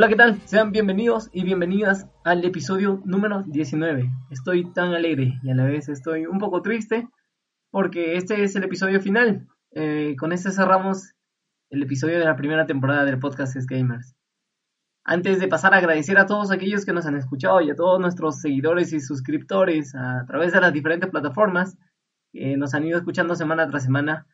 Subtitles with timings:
[0.00, 0.40] Hola, ¿qué tal?
[0.46, 4.10] Sean bienvenidos y bienvenidas al episodio número 19.
[4.30, 7.06] Estoy tan alegre y a la vez estoy un poco triste
[7.70, 9.46] porque este es el episodio final.
[9.72, 11.12] Eh, con este cerramos
[11.68, 14.14] el episodio de la primera temporada del podcast Es Gamers.
[15.04, 18.00] Antes de pasar a agradecer a todos aquellos que nos han escuchado y a todos
[18.00, 21.76] nuestros seguidores y suscriptores a través de las diferentes plataformas
[22.32, 24.26] que nos han ido escuchando semana tras semana,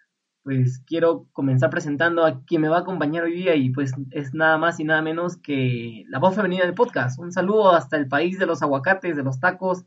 [0.47, 4.33] pues quiero comenzar presentando a quien me va a acompañar hoy día y pues es
[4.33, 7.19] nada más y nada menos que la voz femenina del podcast.
[7.19, 9.87] Un saludo hasta el país de los aguacates, de los tacos.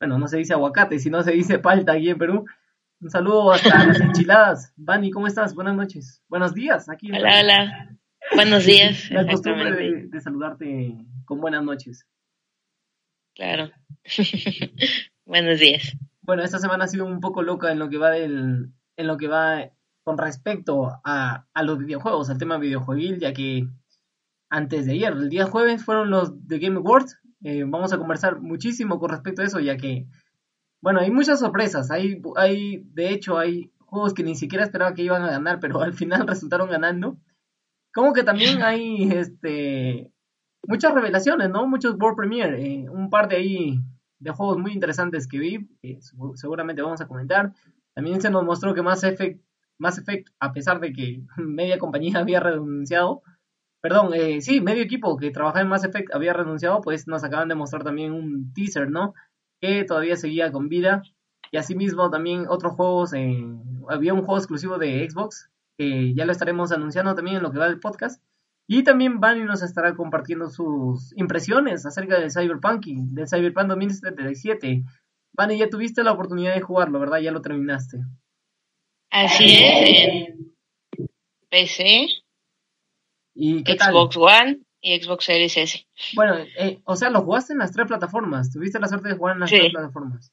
[0.00, 2.44] Bueno, no se dice aguacate, sino se dice palta aquí en Perú.
[3.00, 4.72] Un saludo hasta las enchiladas.
[4.74, 5.54] Vani, ¿cómo estás?
[5.54, 6.20] Buenas noches.
[6.26, 6.88] Buenos días.
[6.88, 7.96] Aquí hola, hola.
[8.34, 9.08] Buenos días.
[9.12, 12.08] La costumbre de, de saludarte con buenas noches.
[13.36, 13.70] Claro.
[15.26, 15.96] Buenos días.
[16.22, 19.16] Bueno, esta semana ha sido un poco loca en lo que va del, en lo
[19.16, 19.70] que va
[20.04, 23.68] con respecto a, a los videojuegos, al tema videojueguil, ya que
[24.52, 27.18] antes de ayer, el día jueves, fueron los de Game Awards.
[27.42, 30.06] Eh, vamos a conversar muchísimo con respecto a eso, ya que,
[30.82, 31.90] bueno, hay muchas sorpresas.
[31.90, 35.80] Hay, hay, de hecho, hay juegos que ni siquiera esperaba que iban a ganar, pero
[35.80, 37.16] al final resultaron ganando.
[37.94, 40.12] Como que también hay, este,
[40.68, 41.66] muchas revelaciones, ¿no?
[41.66, 43.80] Muchos World Premiere, eh, un par de ahí
[44.18, 45.98] de juegos muy interesantes que vi, que
[46.34, 47.54] seguramente vamos a comentar.
[47.94, 49.42] También se nos mostró que Mass Effect
[49.82, 53.22] Mass Effect, a pesar de que media compañía había renunciado,
[53.82, 57.48] perdón, eh, sí, medio equipo que trabajaba en Mass Effect había renunciado, pues nos acaban
[57.48, 59.12] de mostrar también un teaser, ¿no?
[59.60, 61.02] Que todavía seguía con vida.
[61.50, 63.44] Y asimismo también otros juegos, eh,
[63.88, 67.58] había un juego exclusivo de Xbox, que ya lo estaremos anunciando también en lo que
[67.58, 68.22] va del podcast.
[68.68, 74.84] Y también Bunny nos estará compartiendo sus impresiones acerca del Cyberpunk, del Cyberpunk 2077.
[75.36, 77.18] Bunny, ya tuviste la oportunidad de jugarlo, ¿verdad?
[77.18, 77.98] Ya lo terminaste.
[79.12, 80.52] Así es, en
[81.50, 82.06] PC,
[83.34, 85.86] ¿Y qué Xbox One y Xbox Series S.
[86.14, 88.50] Bueno, eh, o sea, lo jugaste en las tres plataformas.
[88.50, 89.58] Tuviste la suerte de jugar en las Sí.
[89.58, 90.32] tres plataformas.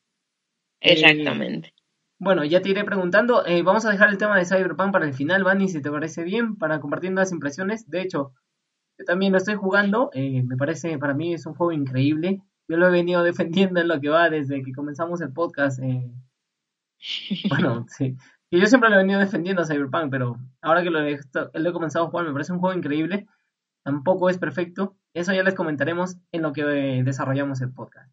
[0.82, 1.74] Exactamente.
[2.20, 3.46] Bueno, ya te iré preguntando.
[3.46, 6.24] eh, vamos a dejar el tema de Cyberpunk para el final, Vani, si te parece
[6.24, 7.90] bien, para compartir las impresiones.
[7.90, 8.34] De hecho,
[8.98, 10.10] yo también lo estoy jugando.
[10.14, 12.42] eh, me parece, para mí es un juego increíble.
[12.68, 13.24] Yo lo he venido
[13.74, 15.80] defendiendo en lo que va desde que comenzamos el podcast.
[15.84, 16.12] eh,
[17.50, 18.16] bueno, sí.
[18.52, 21.20] Y yo siempre lo he venido defendiendo a Cyberpunk, pero ahora que lo he,
[21.54, 23.28] lo he comenzado a jugar, me parece un juego increíble.
[23.84, 24.96] Tampoco es perfecto.
[25.14, 28.12] Eso ya les comentaremos en lo que eh, desarrollamos el podcast.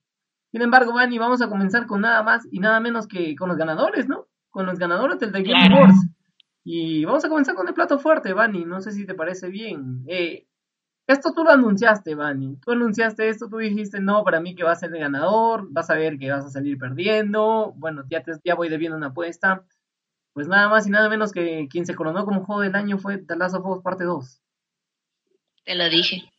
[0.52, 3.58] Sin embargo, Vani, vamos a comenzar con nada más y nada menos que con los
[3.58, 4.26] ganadores, ¿no?
[4.50, 5.76] Con los ganadores del The Game Claro.
[5.76, 6.08] Awards.
[6.64, 8.64] Y vamos a comenzar con el plato fuerte, Vani.
[8.64, 10.04] No sé si te parece bien.
[10.08, 10.46] Eh,
[11.06, 12.56] esto tú lo anunciaste, Vani.
[12.56, 15.88] Tú anunciaste esto, tú dijiste, no, para mí que va a ser el ganador, vas
[15.90, 17.72] a ver que vas a salir perdiendo.
[17.76, 19.64] Bueno, ya, te, ya voy debiendo una apuesta.
[20.36, 23.16] Pues nada más y nada menos que quien se coronó como juego del año fue
[23.16, 24.42] The Last of Us Parte 2.
[25.64, 26.30] Te lo dije.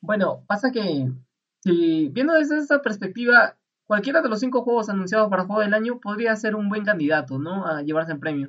[0.00, 1.10] Bueno, pasa que,
[1.58, 6.00] si viendo desde esta perspectiva, cualquiera de los cinco juegos anunciados para juego del año
[6.00, 7.66] podría ser un buen candidato, ¿no?
[7.66, 8.48] A llevarse el premio.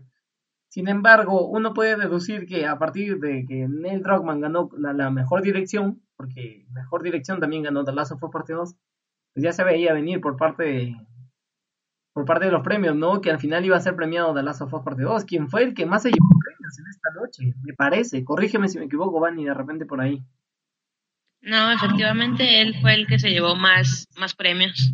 [0.69, 5.11] Sin embargo, uno puede deducir que a partir de que Neil Druckmann ganó la, la
[5.11, 8.75] mejor dirección, porque mejor dirección también ganó The Last of Us Parte 2,
[9.33, 10.95] pues ya se veía venir por parte de,
[12.13, 13.21] por parte de los premios, ¿no?
[13.21, 15.63] Que al final iba a ser premiado The Last of Us Parte 2, quien fue
[15.63, 18.23] el que más se llevó premios en esta noche, me parece.
[18.23, 20.23] Corrígeme si me equivoco, Vani, de repente por ahí.
[21.41, 24.93] No, efectivamente, él fue el que se llevó más, más premios.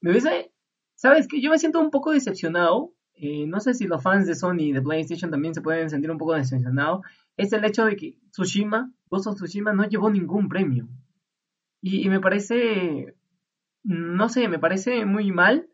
[0.00, 0.52] Me hubiese,
[0.94, 1.40] ¿sabes qué?
[1.40, 2.92] Yo me siento un poco decepcionado.
[3.14, 6.10] eh, no sé si los fans de Sony y de PlayStation también se pueden sentir
[6.10, 7.00] un poco decepcionados.
[7.36, 10.88] Es el hecho de que Tsushima, Ghost of Tsushima, no llevó ningún premio.
[11.80, 13.16] Y, y me parece
[13.84, 15.68] no sé, me parece muy mal.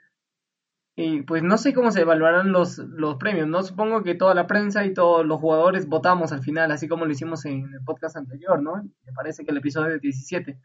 [1.00, 3.62] Y pues no sé cómo se evaluarán los, los premios, ¿no?
[3.62, 7.12] Supongo que toda la prensa y todos los jugadores votamos al final, así como lo
[7.12, 8.82] hicimos en el podcast anterior, ¿no?
[9.04, 10.58] Me parece que el episodio de 17.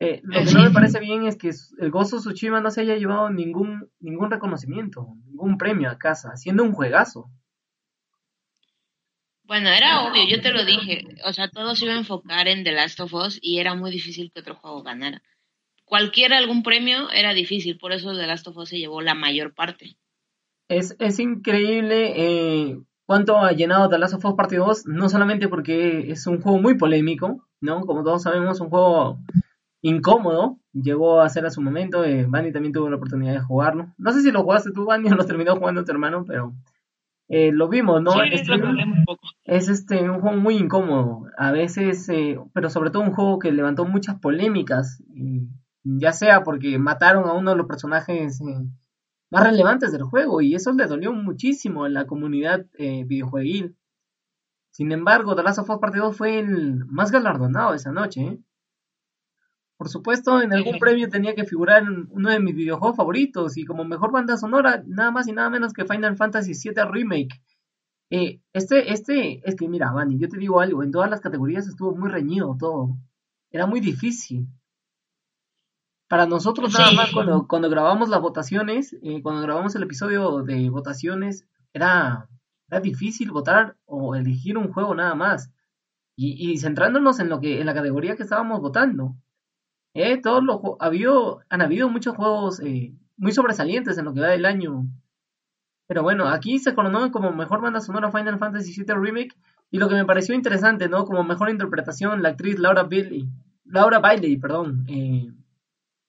[0.00, 1.50] Eh, lo que no me parece bien es que
[1.80, 6.62] el Gozo Tsushima no se haya llevado ningún, ningún reconocimiento, ningún premio a casa, siendo
[6.62, 7.30] un juegazo.
[9.44, 11.04] Bueno, era obvio, yo te lo dije.
[11.26, 13.90] O sea, todo se iba a enfocar en The Last of Us y era muy
[13.90, 15.22] difícil que otro juego ganara.
[15.92, 19.52] Cualquier algún premio era difícil, por eso The Last of Us se llevó la mayor
[19.52, 19.98] parte.
[20.66, 25.48] Es, es increíble eh, cuánto ha llenado The Last of Us Parte 2, no solamente
[25.48, 27.82] porque es un juego muy polémico, ¿no?
[27.82, 29.18] Como todos sabemos, un juego
[29.82, 33.92] incómodo, llegó a ser a su momento, eh, también tuvo la oportunidad de jugarlo.
[33.98, 36.54] No sé si lo jugaste tú, Bani, o lo terminó jugando tu hermano, pero
[37.28, 38.12] eh, lo vimos, ¿no?
[38.12, 39.28] Sí, este, un poco.
[39.44, 43.52] Es este, un juego muy incómodo, a veces, eh, pero sobre todo un juego que
[43.52, 45.02] levantó muchas polémicas,
[45.84, 48.66] ya sea porque mataron a uno de los personajes eh,
[49.30, 53.76] más relevantes del juego, y eso le dolió muchísimo a la comunidad eh, videojueguil.
[54.70, 58.38] Sin embargo, The Last of Us Part 2 fue el más galardonado esa noche,
[59.76, 63.84] Por supuesto, en algún premio tenía que figurar uno de mis videojuegos favoritos y como
[63.84, 67.42] mejor banda sonora, nada más y nada menos que Final Fantasy VII Remake.
[68.10, 71.66] Eh, este, este, es que mira, Vani, yo te digo algo, en todas las categorías
[71.66, 72.96] estuvo muy reñido todo.
[73.50, 74.46] Era muy difícil.
[76.12, 80.68] Para nosotros nada más cuando, cuando grabamos las votaciones, eh, cuando grabamos el episodio de
[80.68, 82.28] votaciones, era,
[82.68, 85.50] era difícil votar o elegir un juego nada más.
[86.14, 89.16] Y, y centrándonos en lo que, en la categoría que estábamos votando.
[89.94, 94.28] Eh, todos los habido, han habido muchos juegos eh, muy sobresalientes en lo que va
[94.28, 94.84] del año.
[95.86, 99.34] Pero bueno, aquí se coronó como mejor banda sonora Final Fantasy VII Remake.
[99.70, 101.06] Y lo que me pareció interesante, ¿no?
[101.06, 103.30] Como mejor interpretación, la actriz Laura Bailey,
[103.64, 105.32] Laura Bailey, perdón, eh,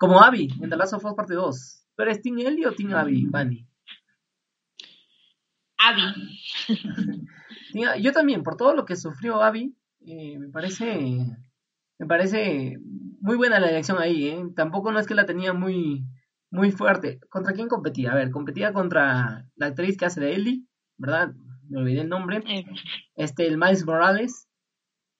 [0.03, 1.85] como Abby en The Last of Us Parte 2.
[1.95, 3.65] ¿Tú eres Team Ellie o Team Abby, Bunny?
[5.77, 6.41] Abby.
[8.01, 9.73] Yo también, por todo lo que sufrió Abby,
[10.05, 11.38] eh, me parece
[11.97, 12.79] me parece
[13.21, 14.44] muy buena la elección ahí, ¿eh?
[14.57, 16.03] Tampoco no es que la tenía muy,
[16.51, 17.21] muy fuerte.
[17.29, 18.11] ¿Contra quién competía?
[18.11, 20.65] A ver, competía contra la actriz que hace de Ellie,
[20.97, 21.31] ¿verdad?
[21.69, 22.44] Me olvidé el nombre.
[22.45, 22.65] Eh.
[23.15, 24.49] Este, el Miles Morales,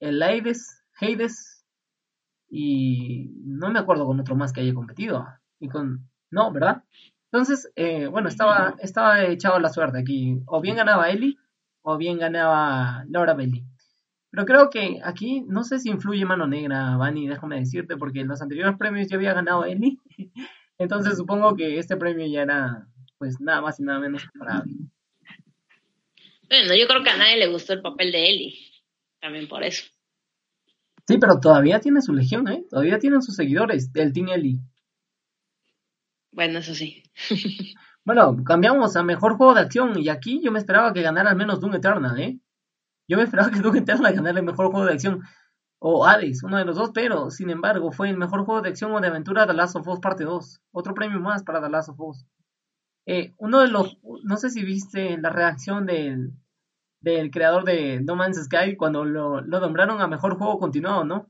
[0.02, 1.53] el Aides, Heides,
[2.56, 5.26] y no me acuerdo con otro más que haya competido.
[5.60, 6.08] Y con.
[6.30, 6.84] No, ¿verdad?
[7.32, 10.40] Entonces, eh, bueno, estaba, estaba echado la suerte aquí.
[10.46, 11.36] O bien ganaba Ellie,
[11.82, 13.66] o bien ganaba Laura Belli.
[14.30, 18.28] Pero creo que aquí no sé si influye mano negra, Vani, déjame decirte, porque en
[18.28, 19.98] los anteriores premios ya había ganado Ellie.
[20.78, 24.64] Entonces supongo que este premio ya era, pues, nada más y nada menos para.
[26.50, 28.56] Bueno, yo creo que a nadie le gustó el papel de Ellie.
[29.20, 29.86] También por eso.
[31.08, 32.66] Sí, pero todavía tiene su legión, ¿eh?
[32.70, 34.60] Todavía tienen sus seguidores del Team Ellie.
[36.32, 37.04] Bueno, eso sí.
[38.06, 41.36] bueno, cambiamos a mejor juego de acción y aquí yo me esperaba que ganara al
[41.36, 42.40] menos Doom Eternal, ¿eh?
[43.08, 45.22] Yo me esperaba que Doom Eternal ganara el mejor juego de acción
[45.80, 48.94] o Hades, uno de los dos, pero sin embargo fue el mejor juego de acción
[48.94, 50.62] o de aventura The Last of Us Parte 2.
[50.72, 52.26] Otro premio más para The Last of Us.
[53.06, 56.32] Eh, uno de los, no sé si viste la reacción del,
[57.04, 61.30] del creador de No Man's Sky cuando lo, nombraron a mejor juego continuado, ¿no?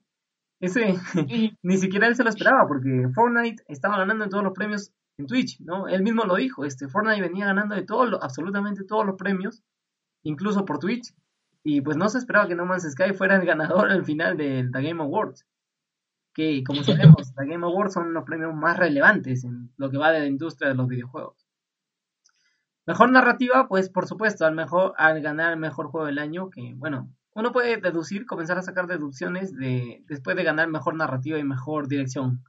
[0.59, 0.95] Ese
[1.63, 5.25] ni siquiera él se lo esperaba porque Fortnite estaba ganando en todos los premios en
[5.25, 5.87] Twitch, ¿no?
[5.87, 9.63] Él mismo lo dijo, este Fortnite venía ganando de todo, absolutamente todos los premios,
[10.21, 11.13] incluso por Twitch,
[11.63, 14.69] y pues no se esperaba que No Man's Sky fuera el ganador al final de
[14.71, 15.45] The Game Awards.
[16.35, 20.11] Que como sabemos, The Game Awards son los premios más relevantes en lo que va
[20.11, 21.43] de la industria de los videojuegos.
[22.85, 26.73] Mejor narrativa, pues por supuesto, al mejor, al ganar el mejor juego del año, que
[26.75, 31.44] bueno, uno puede deducir, comenzar a sacar deducciones de después de ganar mejor narrativa y
[31.44, 32.44] mejor dirección.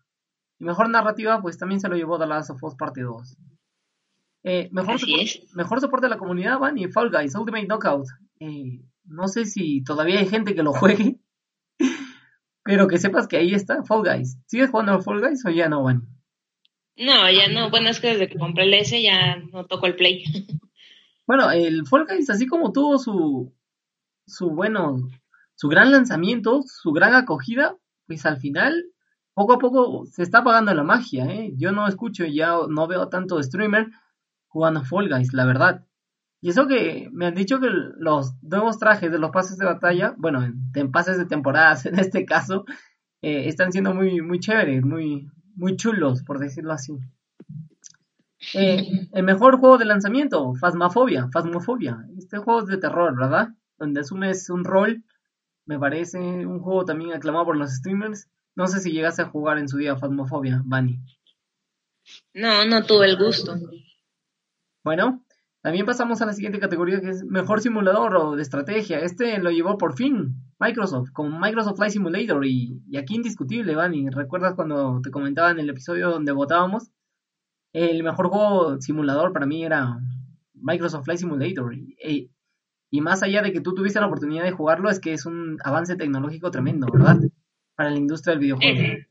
[0.59, 3.37] Y mejor narrativa, pues también se lo llevó The Last of Us Parte 2.
[4.47, 5.01] Eh, mejor,
[5.55, 8.07] mejor soporte de la comunidad, van y Fall Guys, Ultimate Knockout.
[8.41, 11.19] Eh, no sé si todavía hay gente que lo juegue,
[12.63, 14.39] pero que sepas que ahí está Fall Guys.
[14.47, 16.09] ¿Sigues jugando Fall Guys o ya no, van?
[16.97, 17.71] No, ya no.
[17.71, 20.25] Bueno, es que desde que compré el S ya no toco el Play.
[21.27, 23.51] Bueno, el Fall Guys, así como tuvo su,
[24.27, 25.09] su, bueno,
[25.55, 28.85] su gran lanzamiento, su gran acogida, pues al final,
[29.33, 31.53] poco a poco se está apagando la magia, ¿eh?
[31.57, 33.89] Yo no escucho, ya no veo tanto streamer
[34.49, 35.87] jugando Fall Guys, la verdad.
[36.43, 40.15] Y eso que me han dicho que los nuevos trajes de los pases de batalla,
[40.19, 42.67] bueno, en, pases de temporadas en este caso,
[43.23, 46.99] eh, están siendo muy, muy chéveres, muy, muy chulos, por decirlo así.
[48.55, 52.07] Eh, el mejor juego de lanzamiento, Phasmophobia, Phasmophobia.
[52.19, 53.49] Este juego es de terror, ¿verdad?
[53.79, 55.03] Donde asumes un rol.
[55.67, 58.29] Me parece un juego también aclamado por los streamers.
[58.55, 61.01] No sé si llegaste a jugar en su día Phasmophobia, Bunny.
[62.35, 63.55] No, no tuve el gusto.
[64.85, 65.25] Bueno,
[65.65, 68.99] también pasamos a la siguiente categoría que es mejor simulador o de estrategia.
[68.99, 74.11] Este lo llevó por fin Microsoft con Microsoft Flight Simulator y, aquí indiscutible, Vani.
[74.11, 76.91] ¿Recuerdas cuando te comentaba en el episodio donde votábamos?
[77.73, 80.01] El mejor juego simulador para mí era
[80.53, 81.75] Microsoft Flight Simulator.
[81.75, 82.31] Y,
[82.91, 85.57] y más allá de que tú tuviste la oportunidad de jugarlo, es que es un
[85.65, 87.17] avance tecnológico tremendo, ¿verdad?
[87.75, 88.81] Para la industria del videojuego.
[88.81, 89.09] Eh,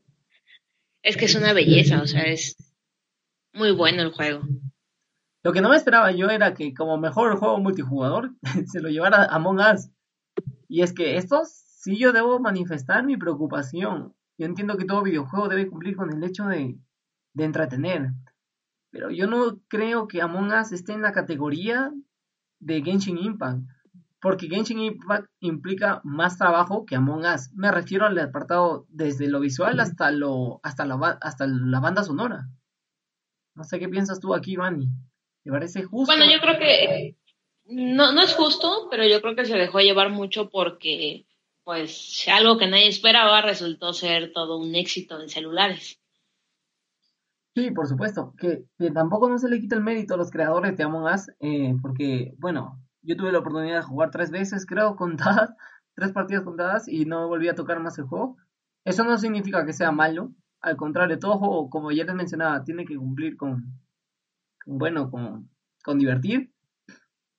[1.02, 2.56] es que es una belleza, o sea, es
[3.52, 4.42] muy bueno el juego.
[5.44, 8.32] Lo que no me esperaba yo era que como mejor juego multijugador
[8.66, 9.90] se lo llevara Among Us.
[10.68, 14.14] Y es que esto sí yo debo manifestar mi preocupación.
[14.38, 16.78] Yo entiendo que todo videojuego debe cumplir con el hecho de,
[17.34, 18.12] de entretener.
[18.90, 21.92] Pero yo no creo que Among Us esté en la categoría
[22.60, 23.68] de Genshin Impact.
[24.22, 27.52] Porque Genshin Impact implica más trabajo que Among Us.
[27.52, 32.48] Me refiero al apartado desde lo visual hasta, lo, hasta, la, hasta la banda sonora.
[33.54, 34.88] No sé qué piensas tú aquí, Vani.
[35.44, 36.12] ¿Te parece justo?
[36.12, 37.16] Bueno, yo creo que
[37.66, 41.26] no, no es justo, pero yo creo que se dejó llevar mucho porque,
[41.64, 46.00] pues, algo que nadie esperaba resultó ser todo un éxito en celulares.
[47.54, 50.82] Sí, por supuesto, que, tampoco no se le quita el mérito a los creadores de
[50.82, 55.54] Among Us, eh, porque, bueno, yo tuve la oportunidad de jugar tres veces, creo, contadas,
[55.94, 58.36] tres partidas contadas, y no volví a tocar más el juego.
[58.84, 62.86] Eso no significa que sea malo, al contrario, todo juego, como ya les mencionaba, tiene
[62.86, 63.83] que cumplir con,
[64.66, 65.50] bueno, con,
[65.82, 66.50] con divertir.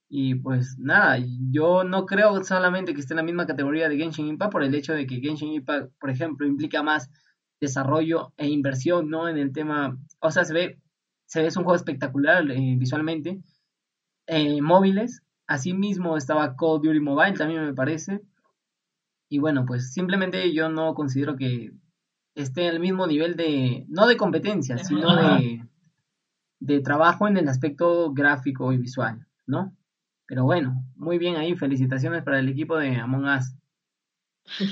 [0.07, 1.17] Y pues nada,
[1.51, 4.75] yo no creo solamente que esté en la misma categoría de Genshin Impact por el
[4.75, 7.09] hecho de que Genshin Impact, por ejemplo, implica más
[7.59, 9.27] desarrollo e inversión, ¿no?
[9.27, 10.79] En el tema, o sea, se ve,
[11.25, 13.41] se ve es un juego espectacular eh, visualmente.
[14.27, 18.21] Eh, móviles, asimismo estaba Call of Duty Mobile, también me parece.
[19.29, 21.71] Y bueno, pues simplemente yo no considero que
[22.35, 25.65] esté en el mismo nivel de, no de competencia, sino de,
[26.59, 29.75] de trabajo en el aspecto gráfico y visual, ¿no?
[30.27, 33.55] Pero bueno, muy bien ahí, felicitaciones para el equipo de Among Us.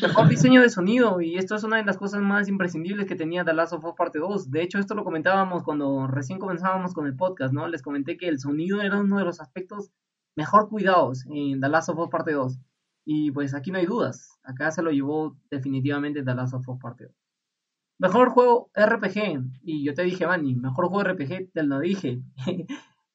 [0.02, 3.46] Mejor diseño de sonido, y esto es una de las cosas más imprescindibles que tenía
[3.46, 4.50] The Last of Us Parte 2.
[4.50, 7.68] De hecho, esto lo comentábamos cuando recién comenzábamos con el podcast, ¿no?
[7.68, 9.92] Les comenté que el sonido era uno de los aspectos
[10.36, 12.60] mejor cuidados en The Last of Us Parte 2.
[13.06, 16.80] Y pues aquí no hay dudas, acá se lo llevó definitivamente The Last of Us
[16.80, 17.23] Parte 2.
[18.03, 19.62] Mejor juego RPG.
[19.63, 22.19] Y yo te dije, Vani, mejor juego RPG, te lo dije.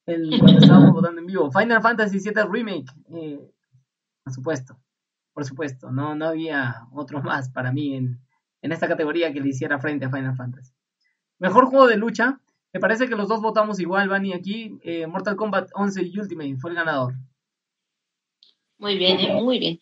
[0.06, 1.52] el, cuando estábamos votando en vivo.
[1.52, 2.90] Final Fantasy VII Remake.
[3.10, 3.38] Eh,
[4.24, 4.80] por supuesto.
[5.34, 5.90] Por supuesto.
[5.90, 8.18] No, no había otro más para mí en,
[8.62, 10.72] en esta categoría que le hiciera frente a Final Fantasy.
[11.38, 12.40] Mejor juego de lucha.
[12.72, 14.78] Me parece que los dos votamos igual, Vani, aquí.
[14.82, 17.12] Eh, Mortal Kombat 11 y Ultimate fue el ganador.
[18.78, 19.78] Muy bien, eh, muy bien.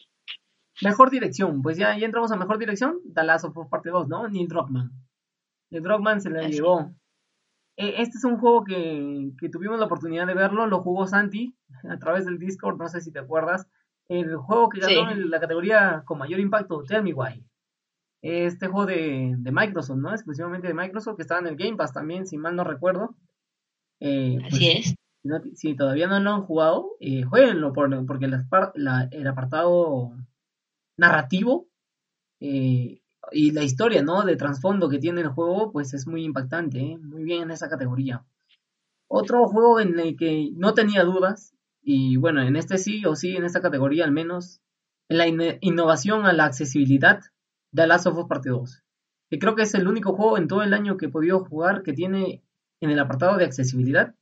[0.83, 3.01] Mejor dirección, pues ya, ya entramos a mejor dirección.
[3.17, 4.29] Of Us parte 2, ¿no?
[4.29, 4.91] Neil Druckmann.
[5.71, 6.93] Neil Druckmann se le llevó.
[7.77, 11.55] E, este es un juego que, que, tuvimos la oportunidad de verlo, lo jugó Santi
[11.91, 13.67] a través del Discord, no sé si te acuerdas.
[14.09, 17.45] El juego que ganó en la categoría con mayor impacto, Tell Me Why.
[18.23, 20.13] Este juego de, de, Microsoft, ¿no?
[20.13, 23.17] Exclusivamente de Microsoft, que estaba en el Game Pass también, si mal no recuerdo.
[24.01, 25.59] Eh, Así pues, es.
[25.59, 30.13] Si, todavía no lo han jugado, eh, jueguenlo, porque la, el apartado
[30.97, 31.69] narrativo
[32.41, 33.01] eh,
[33.33, 34.25] y la historia, ¿no?
[34.25, 36.99] De trasfondo que tiene el juego, pues es muy impactante, ¿eh?
[36.99, 38.25] muy bien en esa categoría.
[39.09, 43.37] Otro juego en el que no tenía dudas, y bueno, en este sí o sí,
[43.37, 44.61] en esta categoría al menos,
[45.09, 45.27] en la
[45.61, 47.21] innovación a la accesibilidad
[47.71, 48.83] de Last of Us Parte 2.
[49.31, 51.83] Que creo que es el único juego en todo el año que he podido jugar
[51.83, 52.43] que tiene
[52.81, 54.15] en el apartado de accesibilidad.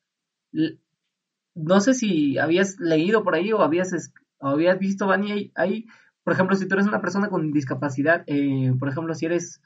[1.55, 5.87] No sé si habías leído por ahí o habías, o habías visto, Vani, ahí
[6.25, 9.61] por ejemplo, si tú eres una persona con discapacidad, eh, por ejemplo, si eres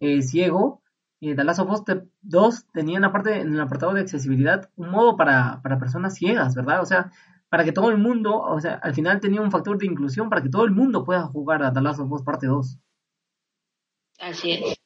[0.00, 0.82] eh, ciego,
[1.20, 1.82] eh, The Last of Us
[2.22, 6.80] 2 tenían aparte en el apartado de accesibilidad un modo para, para personas ciegas, ¿verdad?
[6.80, 7.12] O sea,
[7.50, 10.42] para que todo el mundo, o sea, al final tenía un factor de inclusión para
[10.42, 12.78] que todo el mundo pueda jugar a The Last of Us parte 2.
[14.20, 14.76] Así es.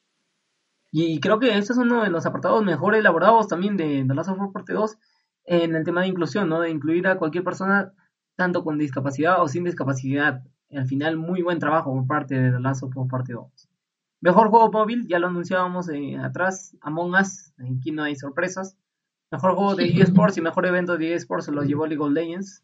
[0.91, 4.29] Y creo que este es uno de los apartados mejor elaborados también de The Last
[4.29, 4.97] of Us parte 2
[5.45, 6.59] en el tema de inclusión, ¿no?
[6.59, 7.93] De incluir a cualquier persona
[8.35, 10.43] tanto con discapacidad o sin discapacidad
[10.77, 13.69] al final muy buen trabajo por parte de The Last of Us Parte 2.
[14.21, 18.77] Mejor juego móvil, ya lo anunciábamos eh, atrás, Among Us, aquí no hay sorpresas.
[19.31, 22.63] Mejor juego de eSports y mejor evento de eSports se lo llevó League of Legends.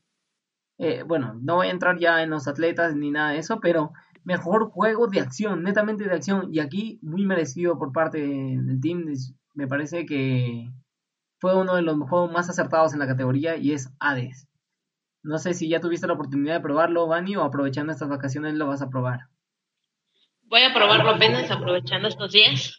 [0.78, 3.92] Eh, bueno, no voy a entrar ya en los atletas ni nada de eso, pero
[4.24, 6.54] mejor juego de acción, netamente de acción.
[6.54, 9.06] Y aquí muy merecido por parte del team.
[9.54, 10.72] Me parece que
[11.40, 14.49] fue uno de los juegos más acertados en la categoría y es Hades.
[15.24, 18.68] No sé si ya tuviste la oportunidad de probarlo, Vani, o aprovechando estas vacaciones lo
[18.68, 19.28] vas a probar.
[20.44, 22.76] Voy a probarlo apenas aprovechando estos días.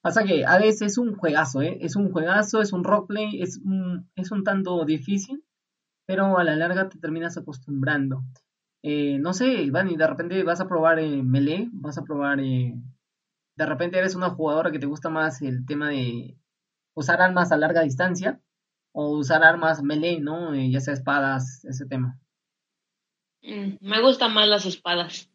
[0.00, 1.78] Pasa que Hades es un juegazo, ¿eh?
[1.80, 5.42] Es un juegazo, es un roleplay, es un, es un tanto difícil,
[6.06, 8.22] pero a la larga te terminas acostumbrando.
[8.84, 12.38] Eh, no sé, y de repente vas a probar eh, Melee, vas a probar...
[12.38, 12.74] Eh,
[13.56, 16.38] de repente eres una jugadora que te gusta más el tema de
[16.94, 18.40] usar armas a larga distancia
[18.98, 20.54] o usar armas melee, ¿no?
[20.54, 22.18] ya sea espadas, ese tema.
[23.42, 25.28] Mm, me gustan más las espadas.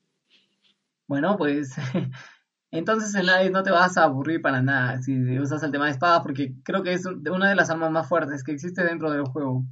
[1.08, 1.76] Bueno, pues
[2.72, 5.92] entonces en Hades no te vas a aburrir para nada si usas el tema de
[5.92, 9.26] espada, porque creo que es una de las armas más fuertes que existe dentro del
[9.26, 9.64] juego.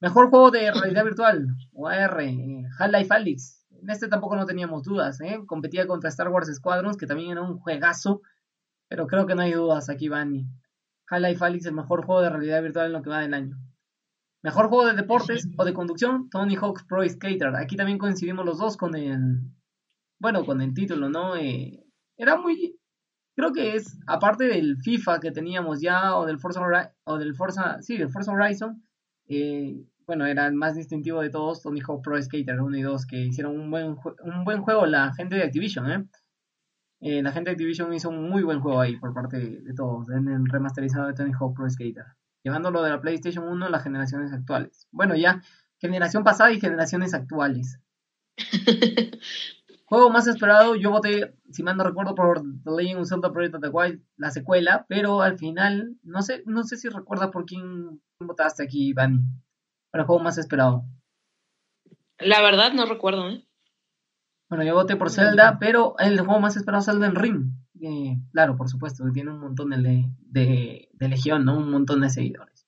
[0.00, 3.66] Mejor juego de realidad virtual, o AR, eh, Half-Life Alyx.
[3.70, 5.40] En este tampoco no teníamos dudas, ¿eh?
[5.46, 8.20] Competía contra Star Wars Squadrons, que también era un juegazo,
[8.86, 10.46] pero creo que no hay dudas aquí, Bani.
[11.14, 13.56] Half-Life Alyx, el mejor juego de realidad virtual en lo que va del año.
[14.42, 17.56] Mejor juego de deportes o de conducción, Tony Hawk's Pro Skater.
[17.56, 19.40] Aquí también coincidimos los dos con el,
[20.18, 21.36] bueno, con el título, ¿no?
[21.36, 21.82] Eh,
[22.16, 22.78] era muy,
[23.34, 27.80] creo que es, aparte del FIFA que teníamos ya, o del Forza, o del Forza,
[27.80, 28.82] sí, del Forza Horizon,
[29.28, 33.06] eh, bueno, era el más distintivo de todos, Tony Hawk Pro Skater 1 y 2,
[33.06, 36.04] que hicieron un buen, un buen juego la gente de Activision, ¿eh?
[37.04, 37.22] ¿Eh?
[37.22, 40.28] La gente de Activision hizo un muy buen juego ahí por parte de, todos, en
[40.28, 42.06] el remasterizado de Tony Hawk Pro Skater,
[42.42, 44.88] llevándolo de la PlayStation 1 a las generaciones actuales.
[44.90, 45.42] Bueno, ya
[45.78, 47.78] generación pasada y generaciones actuales.
[49.86, 53.54] Juego más esperado, yo voté, si mal no recuerdo, por The Legend of Zelda Breath
[53.54, 57.44] of the Wild, la secuela, pero al final, no sé, no sé si recuerdas por
[57.44, 59.20] quién votaste aquí, Bani,
[59.90, 60.84] para el juego más esperado.
[62.18, 63.46] La verdad no recuerdo, ¿eh?
[64.54, 67.50] Bueno, yo voté por Zelda, pero el juego más esperado es Zelda en Ring.
[67.80, 71.58] Eh, claro, por supuesto, tiene un montón de, de, de, legión, ¿no?
[71.58, 72.64] Un montón de seguidores.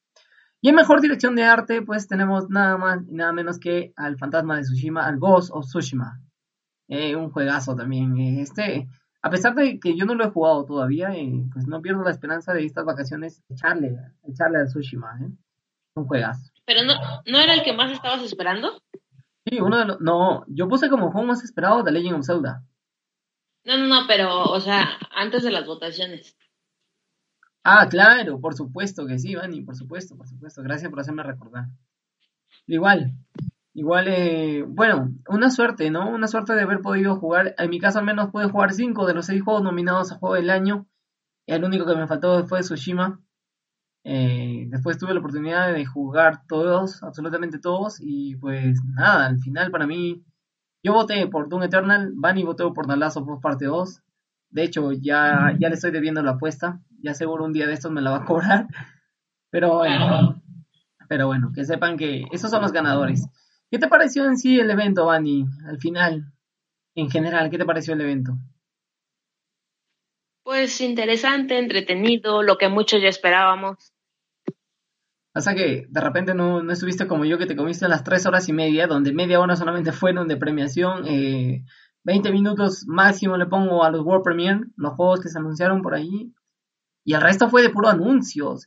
[0.61, 4.19] Y en mejor dirección de arte, pues tenemos nada más y nada menos que al
[4.19, 6.21] fantasma de Tsushima, al Ghost of Tsushima.
[6.89, 8.19] Eh, un juegazo también.
[8.19, 8.89] Eh, este,
[9.23, 12.11] a pesar de que yo no lo he jugado todavía, eh, pues no pierdo la
[12.11, 15.31] esperanza de estas vacaciones echarle, echarle al Tsushima, ¿eh?
[15.95, 16.51] Un juegazo.
[16.65, 16.95] ¿Pero no,
[17.27, 18.83] no era el que más estabas esperando?
[19.49, 20.01] Sí, uno de los...
[20.01, 22.65] No, yo puse como juego más esperado The Legend of Zelda.
[23.65, 26.37] No, no, no, pero, o sea, antes de las votaciones.
[27.65, 30.63] Ah, claro, por supuesto que sí, Vani, por supuesto, por supuesto.
[30.63, 31.67] Gracias por hacerme recordar.
[32.67, 33.15] Igual,
[33.77, 36.09] Igual, eh, bueno, una suerte, ¿no?
[36.09, 37.55] Una suerte de haber podido jugar.
[37.59, 40.35] En mi caso, al menos pude jugar cinco de los seis juegos nominados a Juego
[40.35, 40.87] del Año.
[41.47, 43.21] El único que me faltó fue Tsushima.
[44.77, 47.97] Después tuve la oportunidad de jugar todos, absolutamente todos.
[47.99, 50.23] Y pues nada, al final para mí.
[50.83, 52.13] Yo voté por Doom Eternal.
[52.15, 54.03] Bunny votó por The Last of Us Parte 2.
[54.51, 56.83] De hecho, ya, ya le estoy debiendo la apuesta.
[57.01, 58.67] Ya seguro un día de estos me la va a cobrar.
[59.51, 60.43] Pero bueno.
[61.09, 63.27] Pero bueno, que sepan que esos son los ganadores.
[63.71, 65.47] ¿Qué te pareció en sí el evento, Vani?
[65.67, 66.35] Al final,
[66.95, 68.37] en general, ¿qué te pareció el evento?
[70.43, 73.96] Pues interesante, entretenido, lo que muchos ya esperábamos.
[75.37, 78.49] Pasa que de repente no, no, estuviste como yo que te comiste las tres horas
[78.49, 81.63] y media, donde media hora solamente fueron de premiación, eh,
[82.05, 85.95] 20 minutos máximo le pongo a los World Premiere, los juegos que se anunciaron por
[85.95, 86.33] ahí,
[87.05, 88.67] y el resto fue de puro anuncios.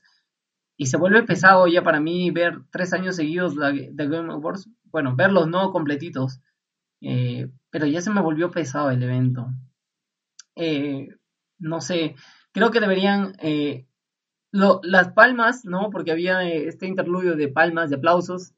[0.77, 5.15] Y se vuelve pesado ya para mí ver tres años seguidos de, Game Awards bueno,
[5.15, 6.39] verlos no completitos,
[7.01, 9.47] eh, pero ya se me volvió pesado el evento.
[10.55, 11.08] Eh,
[11.58, 12.13] no sé,
[12.51, 13.88] creo que deberían, eh,
[14.51, 15.89] las palmas, ¿no?
[15.91, 18.53] Porque había este interludio de palmas, de aplausos,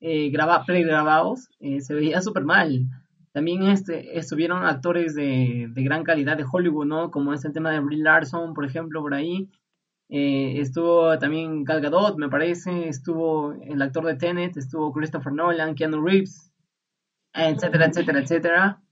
[0.00, 1.48] graba, pregrabados,
[1.80, 2.86] se veía súper mal.
[3.32, 7.10] También este, estuvieron actores de, de, gran calidad de Hollywood, ¿no?
[7.10, 9.50] Como es el tema de Brie Larson, por ejemplo, por ahí.
[10.08, 15.74] Eh, estuvo también Gal Gadot, me parece, estuvo el actor de Tenet, estuvo Christopher Nolan,
[15.74, 16.52] Keanu Reeves,
[17.34, 18.82] etcétera, etcétera, etcétera.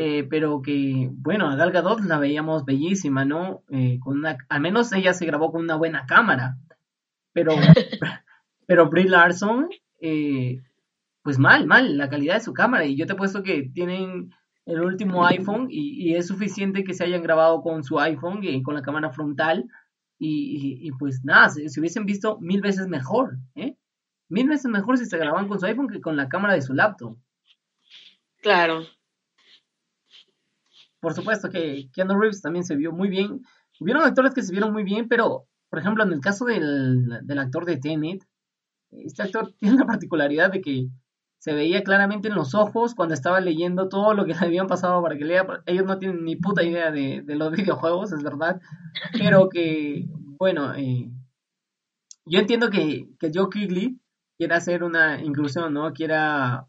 [0.00, 3.62] Eh, pero que, bueno, a Gal Gadot la veíamos bellísima, ¿no?
[3.70, 6.56] Eh, con una, al menos ella se grabó con una buena cámara.
[7.32, 7.52] Pero,
[8.66, 9.68] pero Brie Larson,
[11.22, 12.84] pues mal, mal, la calidad de su cámara.
[12.84, 14.30] Y yo te he puesto que tienen
[14.66, 18.62] el último iPhone y, y es suficiente que se hayan grabado con su iPhone y
[18.62, 19.66] con la cámara frontal
[20.18, 23.76] y, pues nada, se, hubiesen visto mil veces mejor, ¿eh?
[24.28, 26.74] Mil veces mejor si se grababan con su iPhone que con la cámara de su
[26.74, 27.16] laptop.
[28.42, 28.82] Claro.
[31.00, 33.42] Por supuesto que Keanu Reeves también se vio muy bien.
[33.80, 37.38] Hubieron actores que se vieron muy bien, pero, por ejemplo, en el caso del, del
[37.38, 38.24] actor de Tenet,
[38.90, 40.88] este actor tiene la particularidad de que
[41.38, 45.00] se veía claramente en los ojos cuando estaba leyendo todo lo que le habían pasado
[45.02, 45.46] para que lea.
[45.66, 48.60] Ellos no tienen ni puta idea de, los videojuegos, es verdad.
[49.12, 50.06] Pero que,
[50.38, 51.10] bueno, eh,
[52.26, 54.00] yo entiendo que, que Joe Kigley
[54.36, 55.92] quiera hacer una inclusión, ¿no?
[55.92, 56.66] Quiera,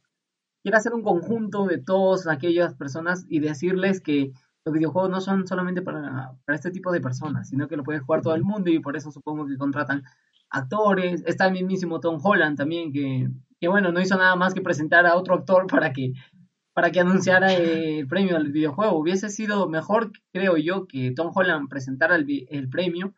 [0.70, 5.48] quiera hacer un conjunto de todas aquellas personas y decirles que los videojuegos no son
[5.48, 8.70] solamente para, para este tipo de personas, sino que lo puede jugar todo el mundo
[8.70, 10.04] y por eso supongo que contratan
[10.52, 11.24] actores.
[11.26, 15.08] Está el mismísimo Tom Holland también, que, que bueno, no hizo nada más que presentar
[15.08, 16.14] a otro actor para que
[16.72, 18.96] para que anunciara el premio al videojuego.
[18.96, 23.16] Hubiese sido mejor, creo yo, que Tom Holland presentara el, el premio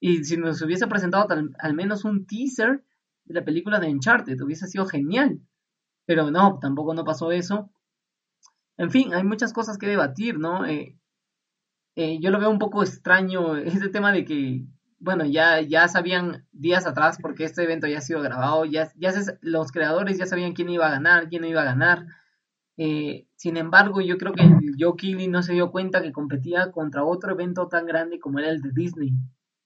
[0.00, 1.26] y si nos hubiese presentado
[1.60, 2.84] al menos un teaser
[3.24, 5.40] de la película de Uncharted, hubiese sido genial.
[6.06, 7.70] Pero no, tampoco no pasó eso.
[8.76, 10.64] En fin, hay muchas cosas que debatir, ¿no?
[10.66, 10.98] Eh,
[11.96, 14.64] eh, yo lo veo un poco extraño ese tema de que,
[14.98, 19.12] bueno, ya, ya sabían días atrás porque este evento ya ha sido grabado, ya, ya
[19.40, 22.06] los creadores ya sabían quién iba a ganar, quién no iba a ganar.
[22.76, 24.42] Eh, sin embargo, yo creo que
[24.78, 28.48] Joe Keighley no se dio cuenta que competía contra otro evento tan grande como era
[28.48, 29.12] el de Disney,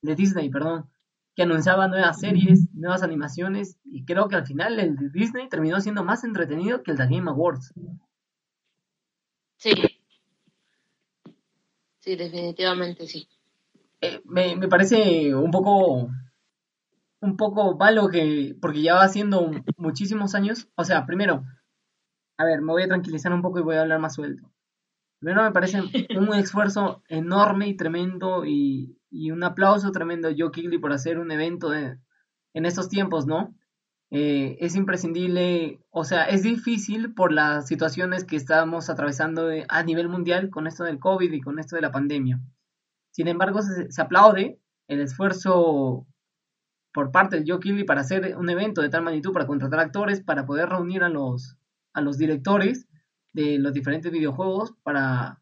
[0.02, 0.90] de Disney, perdón,
[1.34, 5.80] que anunciaba nuevas series, nuevas animaciones, y creo que al final el de Disney terminó
[5.80, 7.72] siendo más entretenido que el de Game Awards.
[9.56, 9.72] Sí.
[11.98, 13.26] Sí, definitivamente sí.
[14.00, 16.10] Eh, me, me, parece un poco
[17.20, 21.42] un poco malo que porque ya va haciendo muchísimos años o sea primero
[22.36, 24.53] a ver me voy a tranquilizar un poco y voy a hablar más suelto
[25.18, 25.80] primero me parece
[26.16, 31.18] un esfuerzo enorme y tremendo y, y un aplauso tremendo a Joe Kigley por hacer
[31.18, 33.54] un evento en estos tiempos, ¿no?
[34.10, 40.08] Eh, es imprescindible, o sea, es difícil por las situaciones que estamos atravesando a nivel
[40.08, 42.40] mundial con esto del COVID y con esto de la pandemia.
[43.10, 46.06] Sin embargo, se, aplaude el esfuerzo
[46.92, 50.22] por parte de Joe Kigley para hacer un evento de tal magnitud, para contratar actores,
[50.22, 51.56] para poder reunir a los,
[51.92, 52.86] a los directores
[53.34, 55.38] de los diferentes videojuegos, para,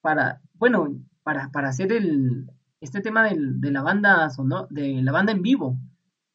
[0.00, 4.28] para bueno, para, para hacer el, este tema de la banda
[4.70, 5.78] de la banda en vivo,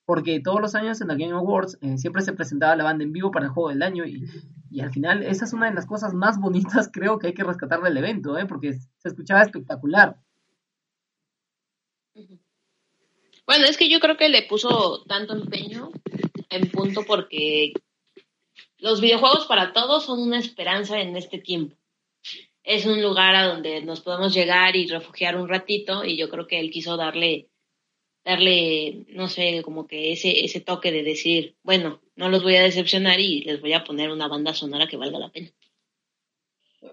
[0.06, 3.14] porque todos los años en la Game Awards eh, siempre se presentaba la banda en
[3.14, 4.26] vivo para el juego del año y,
[4.82, 7.82] al final esa es una de las cosas más bonitas creo que hay que rescatar
[7.82, 8.46] del evento, ¿eh?
[8.46, 10.18] porque se escuchaba espectacular.
[13.46, 15.92] Bueno, es que yo creo que le puso tanto empeño
[16.50, 17.74] en punto porque
[18.80, 21.76] los videojuegos para todos son una esperanza en este tiempo.
[22.64, 26.48] Es un lugar a donde nos podemos llegar y refugiar un ratito y yo creo
[26.48, 27.50] que él quiso darle
[28.26, 32.62] darle no sé como que ese ese toque de decir bueno no los voy a
[32.62, 35.50] decepcionar y les voy a poner una banda sonora que valga la pena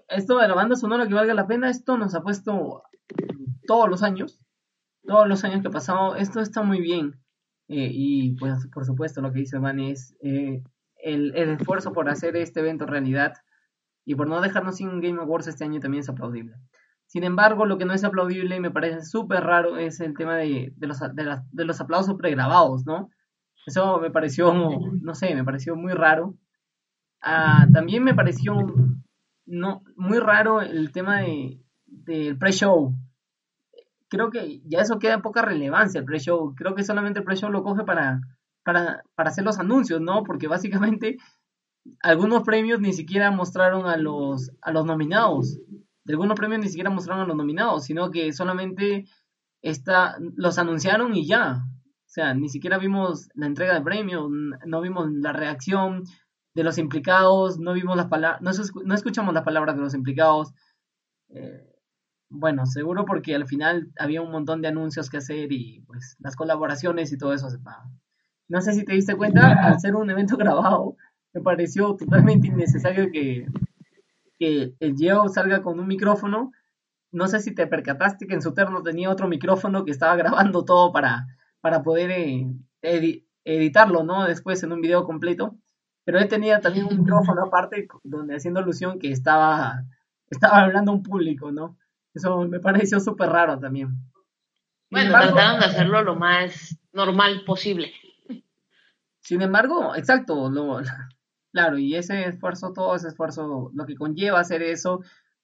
[0.07, 2.83] esto de la banda sonora que valga la pena esto nos ha puesto
[3.67, 4.39] todos los años
[5.07, 7.15] todos los años que ha pasado esto está muy bien.
[7.69, 10.61] Eh, y pues por supuesto lo que dice Van es eh,
[11.03, 13.33] el, esfuerzo por hacer este evento realidad
[14.05, 16.55] y por no dejarnos sin Game Awards este año también es aplaudible.
[17.07, 20.35] Sin embargo, lo que no es aplaudible y me parece súper raro es el tema
[20.37, 23.09] de, los, de, aplausos pregrabados, ¿no?
[23.65, 26.35] Eso me pareció, no sé, me pareció muy raro.
[27.21, 28.55] Ah, también me pareció
[29.45, 32.93] muy raro el tema de, del pre-show.
[34.09, 36.55] Creo que ya eso queda poca relevancia el pre-show.
[36.55, 38.21] Creo que solamente el pre-show lo coge para,
[38.67, 40.23] para, para hacer los anuncios, ¿no?
[40.23, 41.15] Porque básicamente
[42.01, 45.57] algunos premios ni siquiera mostraron a los, a los nominados.
[46.03, 49.05] De algunos premios ni siquiera mostraron a los nominados, sino que solamente
[49.61, 51.63] está, los anunciaron y ya.
[51.63, 54.29] O sea, ni siquiera vimos la entrega de premios,
[54.65, 56.03] no vimos la reacción
[56.53, 60.53] de los implicados, no vimos las palabras, no, escuchamos las palabras de los implicados.
[61.29, 61.73] Eh,
[62.29, 66.35] bueno, seguro porque al final había un montón de anuncios que hacer y pues las
[66.35, 67.89] colaboraciones y todo eso se paga.
[68.47, 70.95] No sé si te diste cuenta, al ser un evento grabado,
[71.33, 73.47] me pareció totalmente innecesario que,
[74.39, 76.51] que el Geo salga con un micrófono.
[77.11, 80.65] No sé si te percataste que en su terno tenía otro micrófono que estaba grabando
[80.65, 81.27] todo para,
[81.61, 84.25] para poder eh, editarlo, ¿no?
[84.25, 85.55] Después en un video completo.
[86.05, 89.83] Pero él tenía también un micrófono aparte donde haciendo alusión que estaba,
[90.29, 91.77] estaba hablando a un público, ¿no?
[92.13, 93.89] Eso me pareció súper raro también.
[94.89, 97.91] Bueno, trataron de hacerlo lo más normal posible.
[99.27, 100.79] Sin embargo, exacto, lo,
[101.51, 105.01] Claro, y ese esfuerzo, todo ese esfuerzo, lo que conlleva hacer eso,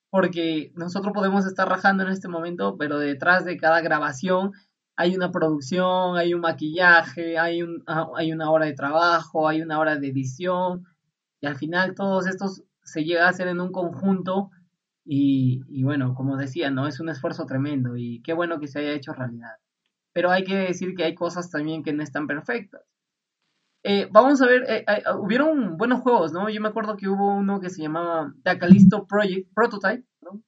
[0.10, 4.54] porque nosotros podemos estar rajando en este momento, pero detrás de cada grabación
[4.96, 9.62] hay una producción, hay un maquillaje, hay, un, ah, hay una hora de trabajo, hay
[9.62, 10.86] una hora de edición,
[11.42, 14.50] y al final todos estos se llega a hacer en un conjunto
[15.04, 16.88] y, y, bueno, como decía, ¿no?
[16.88, 19.58] Es un esfuerzo tremendo y qué bueno que se haya hecho realidad.
[20.14, 22.93] Pero hay que decir que hay cosas también que no están perfectas.
[23.86, 26.50] Eh, vamos a ver, eh, eh, hubieron buenos juegos, ¿no?
[26.50, 30.42] Yo me acuerdo que hubo uno que se llamaba The Callisto Project, Prototype, ¿no?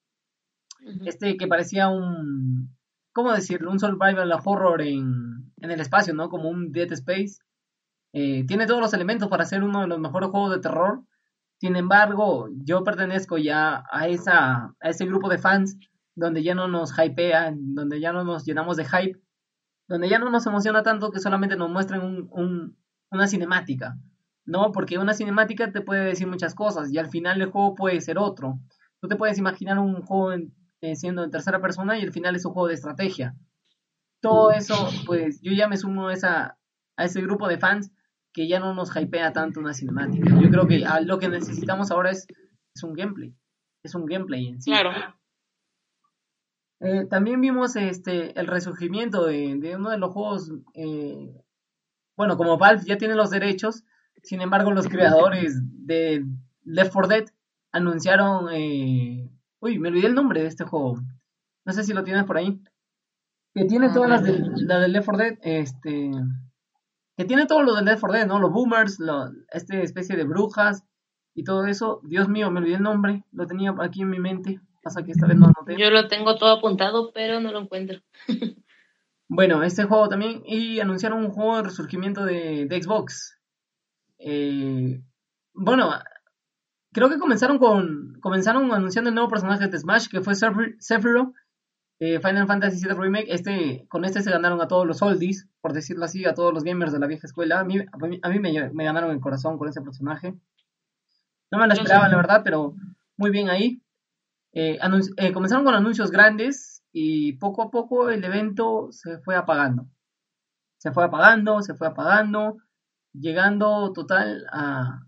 [1.05, 2.73] Este que parecía un,
[3.13, 3.71] ¿cómo decirlo?
[3.71, 6.29] Un survival horror en, en el espacio, ¿no?
[6.29, 7.39] Como un Dead Space.
[8.13, 11.03] tiene todos los elementos para ser uno de los mejores juegos de terror.
[11.59, 15.77] Sin embargo, yo pertenezco ya a, esa, a ese grupo de fans
[16.15, 19.19] donde ya no nos hypean, donde ya no nos llenamos de hype,
[19.89, 22.77] donde ya no nos emociona tanto que solamente nos muestren un,
[23.11, 23.95] una cinemática,
[24.45, 24.71] ¿no?
[24.71, 28.17] Porque una cinemática te puede decir muchas cosas y al final el juego puede ser
[28.17, 28.59] otro.
[29.01, 30.33] Tú te puedes imaginar un juego
[30.81, 33.35] eh, siendo en tercera persona y al final es un juego de estrategia.
[34.21, 36.57] Todo eso, pues yo ya me sumo a, esa,
[36.97, 37.91] a ese grupo de fans
[38.33, 40.29] que ya no nos hypea tanto una cinemática.
[40.41, 42.27] Yo creo que lo que necesitamos ahora es,
[42.75, 43.33] es un gameplay.
[43.83, 44.71] Es un gameplay en sí.
[44.71, 44.91] Claro.
[46.81, 50.51] Eh, también vimos este el resurgimiento de, uno de los juegos.
[50.73, 51.44] Eh,
[52.17, 53.83] bueno, como Valve ya tiene los derechos,
[54.25, 56.25] sin embargo, los creadores de
[56.63, 57.25] Left 4 Dead
[57.71, 58.49] anunciaron.
[58.51, 60.99] Eh, uy, me olvidé el nombre de este juego.
[61.63, 62.59] No sé si lo tienes por ahí.
[63.53, 65.37] Que tiene todas las de, la Left 4 Dead.
[65.43, 66.11] Este.
[67.15, 68.39] Que tiene todo lo de Left 4 Dead, ¿no?
[68.39, 70.83] Los boomers, lo, esta especie de brujas
[71.35, 72.01] y todo eso.
[72.03, 73.23] Dios mío, me olvidé el nombre.
[73.31, 74.59] Lo tenía aquí en mi mente.
[74.81, 75.77] Pasa que esta vez no anoté.
[75.77, 77.99] Yo lo tengo todo apuntado, pero no lo encuentro.
[79.27, 80.41] bueno, este juego también.
[80.45, 83.39] Y anunciaron un juego de resurgimiento de, Xbox.
[84.19, 85.01] Eh,
[85.53, 85.91] bueno,
[86.91, 88.19] creo que comenzaron con.
[88.21, 91.33] Comenzaron anunciando el nuevo personaje de Smash, que fue Sephiroth.
[91.97, 95.71] Eh, Final Fantasy VII Remake, este, con este se ganaron a todos los oldies, por
[95.71, 97.61] decirlo así, a todos los gamers de la vieja escuela.
[97.61, 100.35] A mí, a mí, me, me, ganaron el corazón con ese personaje.
[101.51, 102.75] No me lo esperaba, la verdad, pero
[103.15, 103.81] muy bien ahí.
[104.51, 104.77] Eh,
[105.17, 109.89] eh, comenzaron con anuncios grandes y poco a poco el evento se fue apagando.
[110.77, 112.55] Se fue apagando, se fue apagando,
[113.11, 115.01] llegando total a,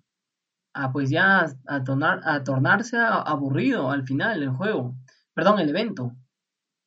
[0.74, 4.98] a pues ya a, tornar, a tornarse aburrido al final el juego,
[5.34, 6.14] perdón, el evento.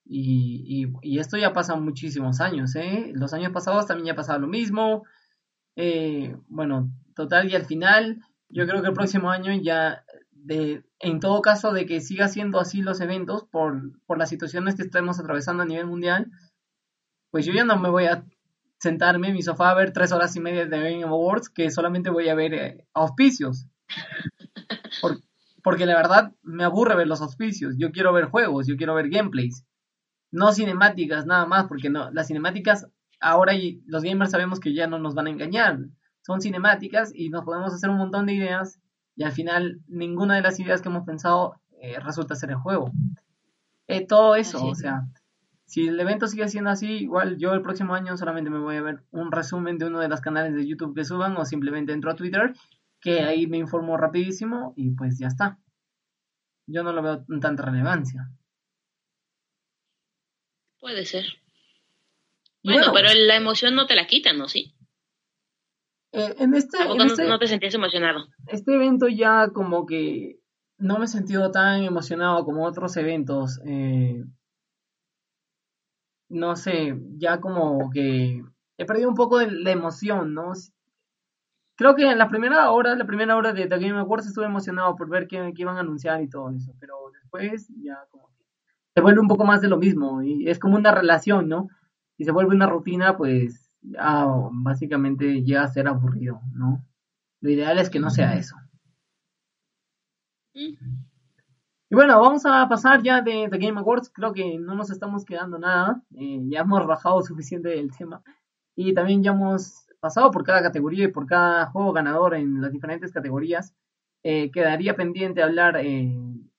[0.05, 3.11] Y, y, esto ya pasa muchísimos años, ¿eh?
[3.15, 5.05] Los años pasados también ya pasaba lo mismo.
[5.77, 10.05] Eh, bueno, total y al final, yo creo que el próximo año ya
[10.45, 14.75] de, en todo caso de que siga siendo así los eventos por, por las situaciones
[14.75, 16.31] que estamos atravesando a nivel mundial,
[17.31, 18.25] pues yo ya no me voy a
[18.79, 22.11] sentarme en mi sofá a ver tres horas y media de Game Awards, que solamente
[22.11, 23.67] voy a ver eh, auspicios.
[25.63, 27.75] porque la verdad me aburre ver los auspicios.
[27.79, 29.65] Yo quiero ver juegos, yo quiero ver gameplays.
[30.33, 32.87] No cinemáticas nada más, porque no, las cinemáticas
[33.21, 35.79] ahora y los gamers sabemos que ya no nos van a engañar.
[36.23, 38.81] Son cinemáticas y nos podemos hacer un montón de ideas
[39.21, 42.91] y al final ninguna de las ideas que hemos pensado eh, resulta ser el juego.
[43.87, 45.03] Eh, todo eso, o sea,
[45.67, 48.83] si el evento sigue siendo así, igual yo el próximo año solamente me voy a
[48.83, 52.11] ver un resumen de uno de los canales de YouTube que suban o simplemente entro
[52.11, 52.55] a Twitter,
[52.99, 55.59] que ahí me informo rapidísimo y pues ya está.
[56.67, 58.31] Yo no lo veo con tanta relevancia.
[60.79, 61.27] Puede ser.
[62.65, 64.49] Bueno, pero la emoción no te la quitan, ¿no?
[64.49, 64.75] Sí.
[66.13, 68.27] Eh, en este, este no, te sentías emocionado?
[68.49, 70.41] Este evento ya como que
[70.79, 73.61] no me he sentido tan emocionado como otros eventos.
[73.65, 74.25] Eh,
[76.29, 78.43] no sé, ya como que
[78.77, 80.53] he perdido un poco de la emoción, ¿no?
[81.77, 84.97] Creo que en la primera hora, la primera hora de The Game Awards estuve emocionado
[84.97, 88.45] por ver qué, qué iban a anunciar y todo eso, pero después ya como que
[88.95, 91.69] se vuelve un poco más de lo mismo y es como una relación, ¿no?
[92.19, 96.85] Y se vuelve una rutina, pues ah, básicamente llega a ser aburrido, ¿no?
[97.41, 98.57] Lo ideal es que no sea eso.
[100.53, 100.77] Y
[101.91, 104.11] bueno, vamos a pasar ya de The Game Awards.
[104.11, 106.03] Creo que no nos estamos quedando nada.
[106.17, 108.23] Eh, ya hemos bajado suficiente el tema.
[108.77, 112.73] Y también ya hemos pasado por cada categoría y por cada juego ganador en las
[112.73, 113.75] diferentes categorías.
[114.23, 116.15] Eh, quedaría pendiente hablar eh,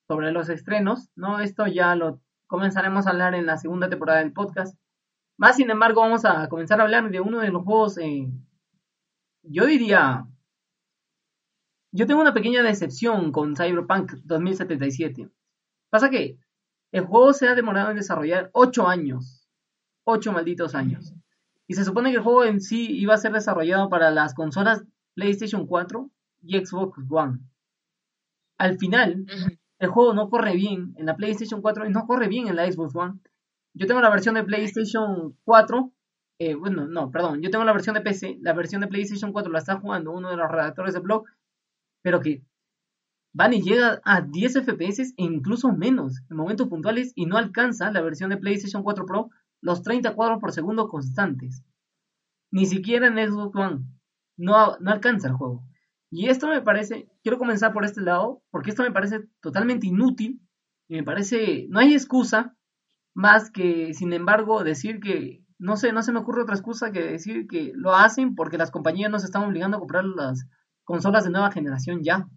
[0.07, 1.39] sobre los estrenos, ¿no?
[1.39, 4.77] Esto ya lo comenzaremos a hablar en la segunda temporada del podcast.
[5.41, 8.31] Más sin embargo, vamos a comenzar a hablar de uno de los juegos, eh,
[9.41, 10.27] yo diría,
[11.91, 15.31] yo tengo una pequeña decepción con Cyberpunk 2077.
[15.89, 16.37] Pasa que
[16.91, 19.49] el juego se ha demorado en desarrollar 8 años,
[20.03, 21.11] 8 malditos años.
[21.65, 24.83] Y se supone que el juego en sí iba a ser desarrollado para las consolas
[25.15, 26.07] PlayStation 4
[26.43, 27.39] y Xbox One.
[28.59, 29.25] Al final,
[29.79, 32.71] el juego no corre bien en la PlayStation 4 y no corre bien en la
[32.71, 33.21] Xbox One.
[33.73, 35.91] Yo tengo la versión de PlayStation 4.
[36.39, 37.41] Eh, bueno, no, perdón.
[37.41, 38.39] Yo tengo la versión de PC.
[38.41, 41.25] La versión de PlayStation 4 la está jugando uno de los redactores de blog.
[42.01, 42.43] Pero que
[43.33, 47.91] van y llega a 10 FPS e incluso menos en momentos puntuales y no alcanza
[47.91, 49.29] la versión de PlayStation 4 Pro
[49.61, 51.63] los 30 cuadros por segundo constantes.
[52.51, 53.85] Ni siquiera en Xbox One.
[54.37, 55.63] No, no alcanza el juego.
[56.09, 60.41] Y esto me parece, quiero comenzar por este lado, porque esto me parece totalmente inútil
[60.89, 62.57] y me parece, no hay excusa
[63.13, 67.01] más que, sin embargo, decir que, no sé, no se me ocurre otra excusa que
[67.01, 70.47] decir que lo hacen porque las compañías nos están obligando a comprar las
[70.83, 72.27] consolas de nueva generación ya.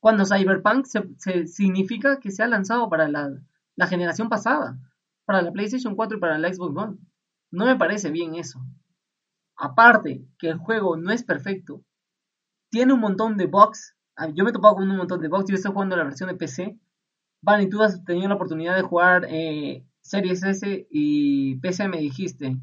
[0.00, 3.30] Cuando Cyberpunk se, significa que se ha lanzado para la
[3.76, 4.78] la generación pasada,
[5.24, 6.98] para la PlayStation 4 y para la Xbox One.
[7.50, 8.60] No me parece bien eso.
[9.56, 11.82] Aparte que el juego no es perfecto,
[12.70, 13.96] tiene un montón de bugs.
[14.16, 15.48] Ah, yo me he topado con un montón de bugs.
[15.48, 16.78] Yo estoy jugando la versión de PC.
[17.44, 22.56] Vale, tú has tenido la oportunidad de jugar eh, Series S y PC, me dijiste.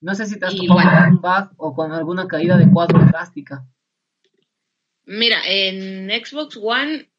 [0.00, 3.00] No sé si te has topado con un bug o con alguna caída de cuadro
[3.04, 3.66] drástica.
[5.04, 7.10] Mira, en Xbox One,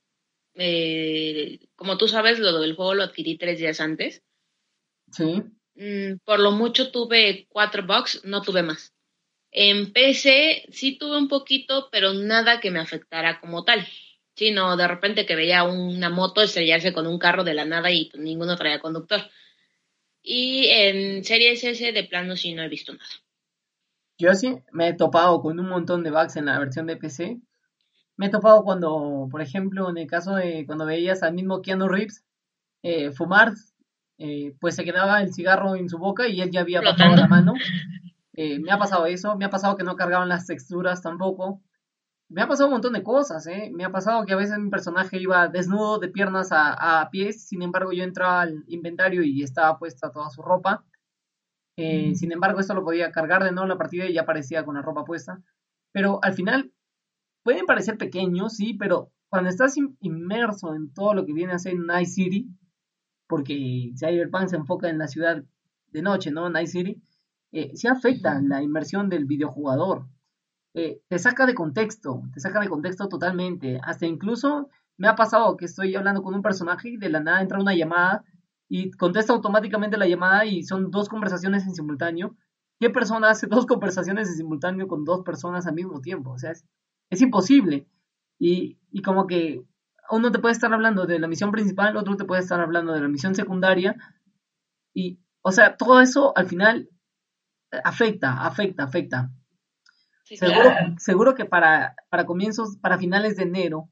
[0.53, 4.23] eh, como tú sabes, lo del juego lo adquirí tres días antes.
[5.11, 5.43] Sí.
[5.75, 8.93] Mm, por lo mucho tuve cuatro bugs, no tuve más.
[9.51, 13.85] En PC sí tuve un poquito, pero nada que me afectara como tal.
[14.39, 18.09] Sino de repente que veía una moto estrellarse con un carro de la nada y
[18.09, 19.19] pues, ninguno traía conductor.
[20.23, 23.09] Y en Series S de plano sí no he visto nada.
[24.17, 27.37] Yo sí me he topado con un montón de bugs en la versión de PC.
[28.15, 31.89] Me he topado cuando, por ejemplo, en el caso de cuando veías al mismo Keanu
[31.89, 32.23] Reeves
[32.81, 33.51] eh, fumar,
[34.19, 37.27] eh, pues se quedaba el cigarro en su boca y él ya había botado la
[37.27, 37.55] mano.
[38.41, 41.61] Eh, me ha pasado eso, me ha pasado que no cargaban las texturas tampoco.
[42.29, 43.71] Me ha pasado un montón de cosas, ¿eh?
[43.73, 47.63] Me ha pasado que a veces mi personaje iba desnudo de piernas a, pies, sin
[47.63, 50.85] embargo yo entraba al inventario y estaba puesta toda su ropa.
[51.75, 54.63] Eh, sin embargo, esto lo podía cargar de nuevo en la partida y ya aparecía
[54.63, 55.41] con la ropa puesta.
[55.91, 56.71] Pero al final,
[57.41, 61.79] pueden parecer pequeños, sí, pero cuando estás inmerso en todo lo que viene a ser
[61.79, 62.47] Night City,
[63.27, 65.43] porque Cyberpunk se enfoca en la ciudad
[65.87, 66.49] de noche, ¿no?
[66.49, 67.01] Night City,
[67.51, 70.05] eh, sí afecta la inmersión del videojugador.
[70.75, 73.79] Eh, te saca de contexto, te saca de contexto totalmente.
[73.83, 77.41] Hasta incluso me ha pasado que estoy hablando con un personaje y de la nada
[77.41, 78.23] entra una llamada
[78.67, 82.35] y contesta automáticamente la llamada y son dos conversaciones en simultáneo.
[82.79, 86.31] ¿Qué persona hace dos conversaciones en simultáneo con dos personas al mismo tiempo?
[86.31, 87.87] O sea, es, imposible.
[88.37, 89.63] Y, y como que
[90.11, 93.01] uno te puede estar hablando de la misión principal, otro te puede estar hablando de
[93.01, 93.95] la misión secundaria.
[94.93, 96.89] Y, o sea, todo eso al final
[97.83, 99.31] afecta, afecta, afecta
[100.37, 103.89] seguro, seguro que para, para comienzos, para finales de enero,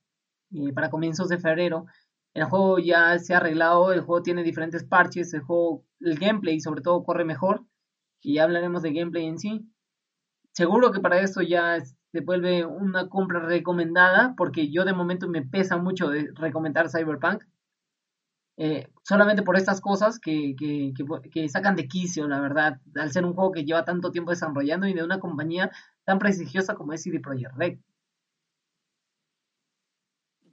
[0.49, 1.85] y para comienzos de febrero,
[2.33, 6.59] el juego ya se ha arreglado, el juego tiene diferentes parches, el juego, el gameplay
[6.59, 7.65] sobre todo corre mejor,
[8.21, 9.71] y ya hablaremos de gameplay en sí.
[10.53, 11.79] Seguro que para esto ya
[12.11, 17.43] se vuelve una compra recomendada, porque yo de momento me pesa mucho de recomendar Cyberpunk.
[18.59, 20.91] Eh, solamente por estas cosas que, que,
[21.31, 24.87] que, sacan de quicio, la verdad, al ser un juego que lleva tanto tiempo desarrollando
[24.87, 25.69] y de una compañía
[26.07, 27.77] tan prestigiosa como es CD Projekt Red.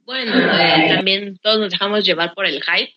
[0.03, 2.93] Bueno, eh, también todos nos dejamos llevar por el hype.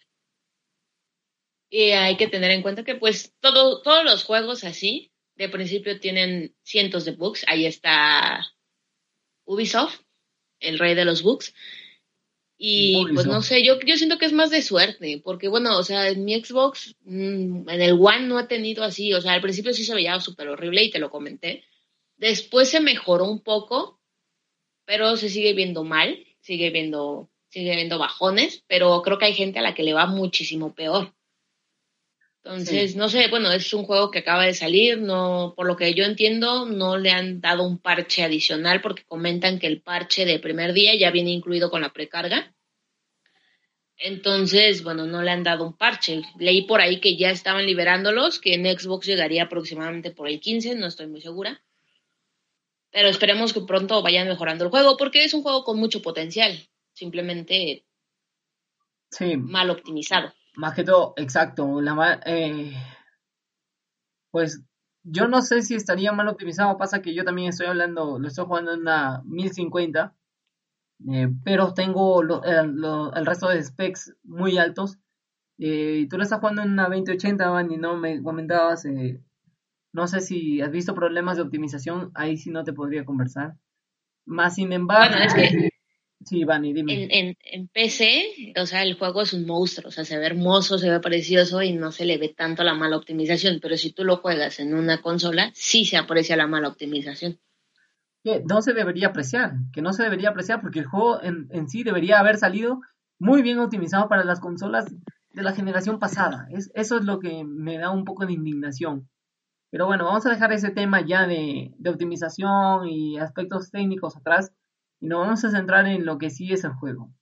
[1.70, 6.00] Y hay que tener en cuenta que pues todo, todos los juegos así, de principio
[6.00, 7.44] tienen cientos de bugs.
[7.46, 8.44] Ahí está
[9.44, 10.00] Ubisoft,
[10.58, 11.54] el rey de los bugs.
[12.56, 15.84] Y pues no sé, yo, yo siento que es más de suerte, porque bueno, o
[15.84, 19.40] sea, en mi Xbox, mm, en el One no ha tenido así, o sea, al
[19.40, 21.62] principio sí se veía súper horrible y te lo comenté.
[22.18, 24.00] Después se mejoró un poco,
[24.84, 29.60] pero se sigue viendo mal, sigue viendo, sigue viendo bajones, pero creo que hay gente
[29.60, 31.14] a la que le va muchísimo peor.
[32.42, 35.92] Entonces, no sé, bueno, es un juego que acaba de salir, no, por lo que
[35.92, 40.38] yo entiendo, no le han dado un parche adicional porque comentan que el parche de
[40.38, 42.54] primer día ya viene incluido con la precarga.
[43.98, 46.22] Entonces, bueno, no le han dado un parche.
[46.38, 50.76] Leí por ahí que ya estaban liberándolos, que en Xbox llegaría aproximadamente por el 15,
[50.76, 51.62] no estoy muy segura.
[52.90, 56.68] Pero esperemos que pronto vayan mejorando el juego porque es un juego con mucho potencial,
[56.94, 57.84] simplemente
[59.38, 60.32] mal optimizado.
[60.56, 61.80] Más que todo, exacto.
[61.80, 62.72] La, eh,
[64.30, 64.62] pues
[65.02, 66.76] yo no sé si estaría mal optimizado.
[66.76, 70.14] Pasa que yo también estoy hablando, lo estoy jugando en una 1050,
[71.10, 74.98] eh, pero tengo el resto de specs muy altos.
[75.58, 78.84] Eh, tú lo estás jugando en una 2080, Van, y no me comentabas.
[79.92, 83.54] No sé si has visto problemas de optimización, ahí sí no te podría conversar.
[84.24, 85.16] Más sin embargo,
[86.24, 87.04] Sí, Vani, dime.
[87.10, 90.76] En, en, PC, o sea, el juego es un monstruo, o sea, se ve hermoso,
[90.76, 94.04] se ve precioso y no se le ve tanto la mala optimización, pero si tú
[94.04, 97.38] lo juegas en una consola, sí se aprecia la mala optimización.
[98.24, 101.68] Que no se debería apreciar, que no se debería apreciar porque el juego en, en
[101.68, 102.80] sí debería haber salido
[103.18, 104.92] muy bien optimizado para las consolas
[105.30, 106.48] de la generación pasada.
[106.50, 109.08] Es, eso es lo que me da un poco de indignación.
[109.70, 114.52] Pero bueno, vamos a dejar ese tema ya de, de optimización y aspectos técnicos atrás
[115.00, 117.12] y nos vamos a centrar en lo que sí es el juego.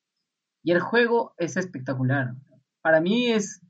[0.63, 2.35] Y el juego es espectacular.
[2.83, 3.63] Para mí es...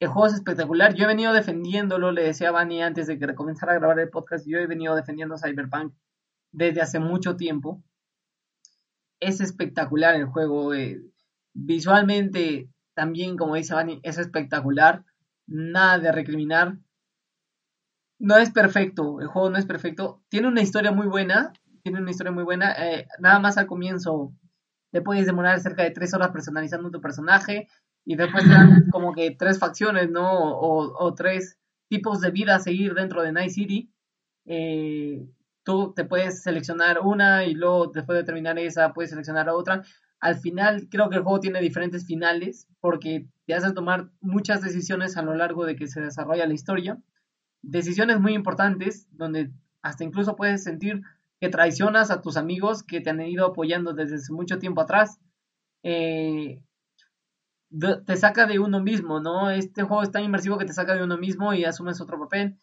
[0.00, 0.94] El juego es espectacular.
[0.94, 4.10] Yo he venido defendiéndolo, le decía a Bani antes de que comenzara a grabar el
[4.10, 5.94] podcast, yo he venido defendiendo Cyberpunk
[6.52, 7.82] desde hace mucho tiempo.
[9.20, 10.74] Es espectacular el juego.
[10.74, 11.00] Eh,
[11.52, 15.04] visualmente también, como dice Vani, es espectacular.
[15.46, 16.78] Nada de recriminar.
[18.18, 20.22] No es perfecto, el juego no es perfecto.
[20.28, 21.52] Tiene una historia muy buena.
[21.82, 22.72] Tiene una historia muy buena.
[22.72, 24.32] Eh, nada más al comienzo
[24.90, 27.68] te puedes demorar cerca de tres horas personalizando tu personaje.
[28.04, 30.30] Y después te dan como que tres facciones, ¿no?
[30.30, 31.58] O, tres
[31.88, 33.90] tipos de vida a seguir dentro de Night City.
[34.46, 35.26] Eh,
[35.64, 39.82] tú te puedes seleccionar una y luego después de terminar esa puedes seleccionar otra.
[40.20, 45.16] Al final creo que el juego tiene diferentes finales porque te hace tomar muchas decisiones
[45.16, 46.98] a lo largo de que se desarrolla la historia.
[47.66, 49.50] Decisiones muy importantes donde
[49.82, 51.02] hasta incluso puedes sentir
[51.40, 55.18] que traicionas a tus amigos que te han ido apoyando desde mucho tiempo atrás.
[55.82, 56.62] Eh,
[58.06, 59.50] te saca de uno mismo, ¿no?
[59.50, 62.58] Este juego es tan inmersivo que te saca de uno mismo y asumes otro papel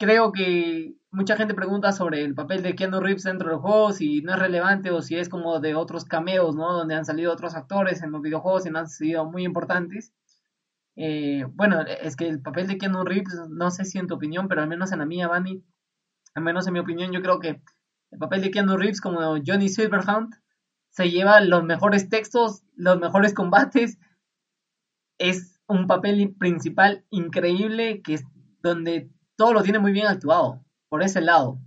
[0.00, 4.22] creo que mucha gente pregunta sobre el papel de Keanu Reeves dentro del juego, si
[4.22, 6.72] no es relevante o si es como de otros cameos, ¿no?
[6.72, 10.14] Donde han salido otros actores en los videojuegos y no han sido muy importantes.
[10.96, 14.48] Eh, bueno, es que el papel de Keanu Reeves, no sé si en tu opinión,
[14.48, 15.64] pero al menos en la mía, Bunny,
[16.34, 17.62] al menos en mi opinión, yo creo que
[18.10, 20.34] el papel de Keanu Reeves como Johnny Silverhand
[20.90, 23.98] se lleva los mejores textos, los mejores combates.
[25.18, 28.24] Es un papel principal increíble que es
[28.62, 31.60] donde todo lo tiene muy bien actuado, por ese lado.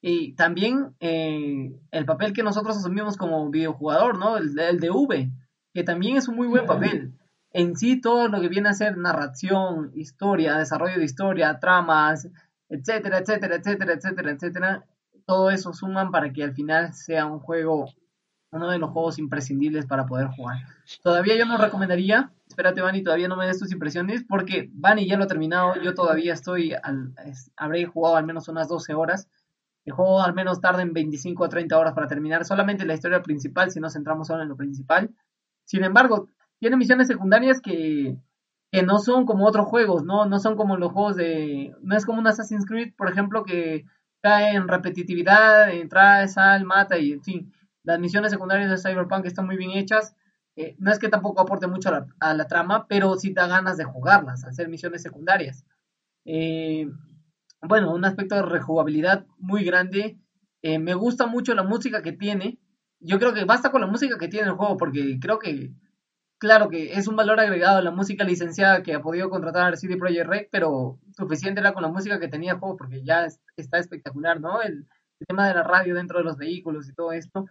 [0.00, 4.36] Y también eh, el papel que nosotros asumimos como videojugador, ¿no?
[4.36, 5.30] El, de V,
[5.74, 7.17] que también es un muy buen papel.
[7.52, 12.28] En sí, todo lo que viene a ser narración, historia, desarrollo de historia, tramas,
[12.68, 14.84] etcétera, etcétera, etcétera, etcétera, etcétera,
[15.24, 17.86] todo eso suman para que al final sea un juego,
[18.50, 20.58] uno de los juegos imprescindibles para poder jugar.
[21.02, 25.16] Todavía yo no recomendaría espérate, Vani, todavía no me des tus impresiones, porque Vani ya
[25.16, 27.14] lo ha terminado, yo todavía estoy, al,
[27.56, 29.28] habré jugado al menos unas 12 horas.
[29.84, 33.22] El juego al menos tarda en 25 a 30 horas para terminar solamente la historia
[33.22, 35.14] principal, si nos centramos solo en lo principal.
[35.64, 36.28] Sin embargo,
[36.58, 38.16] tiene misiones secundarias que,
[38.72, 40.26] que no son como otros juegos, ¿no?
[40.26, 41.74] No son como los juegos de...
[41.82, 43.84] No es como un Assassin's Creed, por ejemplo, que
[44.20, 47.52] cae en repetitividad, entra, sal, mata y en fin.
[47.82, 50.14] Las misiones secundarias de Cyberpunk están muy bien hechas
[50.60, 51.88] eh, no es que tampoco aporte mucho
[52.18, 55.64] a la, trama, pero sí da ganas de jugarlas, hacer misiones secundarias.
[56.24, 56.88] Eh,
[57.62, 60.18] bueno, un aspecto de rejugabilidad muy grande.
[60.62, 62.58] Eh, me gusta mucho la música que tiene.
[62.98, 65.70] Yo creo que basta con la música que tiene el juego, porque creo que,
[66.38, 70.26] claro que es un valor agregado la música licenciada que ha podido contratar CD Projekt
[70.26, 73.26] Red, pero suficiente era con la música que tenía el juego, porque ya
[73.56, 74.62] está espectacular, ¿no?
[74.62, 74.86] el
[75.26, 77.46] tema de la radio dentro de los vehículos y todo esto.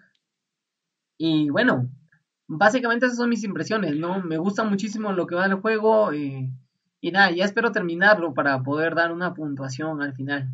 [1.17, 1.89] Y bueno,
[2.47, 4.21] básicamente esas son mis impresiones, ¿no?
[4.21, 6.49] Me gusta muchísimo lo que va del juego y,
[7.01, 10.49] y nada, ya espero terminarlo para poder dar una puntuación al final.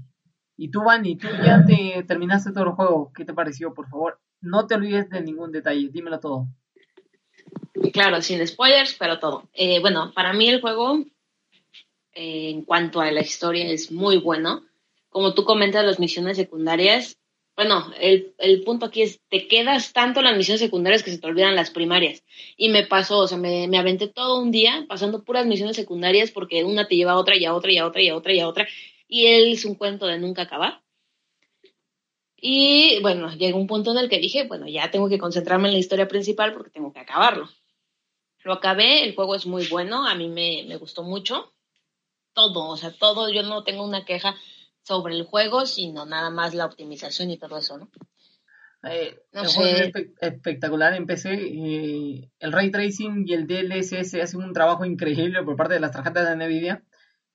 [0.57, 4.19] Y tú, Vani, tú ya te terminaste todo el juego, ¿qué te pareció, por favor?
[4.41, 6.47] No te olvides de ningún detalle, dímelo todo.
[7.91, 9.49] Claro, sin spoilers, pero todo.
[9.53, 11.03] Eh, bueno, para mí el juego,
[12.13, 14.63] eh, en cuanto a la historia, es muy bueno.
[15.09, 17.17] Como tú comentas, las misiones secundarias
[17.55, 21.27] bueno, el, el, punto aquí es, te quedas tanto las misiones secundarias que se te
[21.27, 22.23] olvidan las primarias.
[22.57, 26.31] Y me pasó, o sea, me, me, aventé todo un día pasando puras misiones secundarias
[26.31, 28.33] porque una te lleva a otra y a otra y a otra y a otra
[28.33, 28.67] y a otra.
[29.07, 30.81] Y él es un cuento de nunca acabar.
[32.35, 35.73] Y bueno, llegó un punto en el que dije, bueno, ya tengo que concentrarme en
[35.73, 37.47] la historia principal porque tengo que acabarlo.
[38.43, 41.53] Lo acabé, el juego es muy bueno, a mí me, me gustó mucho.
[42.33, 44.35] Todo, o sea, todo, yo no tengo una queja
[44.81, 47.89] sobre el juego, sino nada más la optimización y todo eso, ¿no?
[48.83, 51.33] Eh, el juego es espectacular en PC.
[51.33, 55.91] Eh, el ray tracing y el DLSS hacen un trabajo increíble por parte de las
[55.91, 56.83] tarjetas de Nvidia.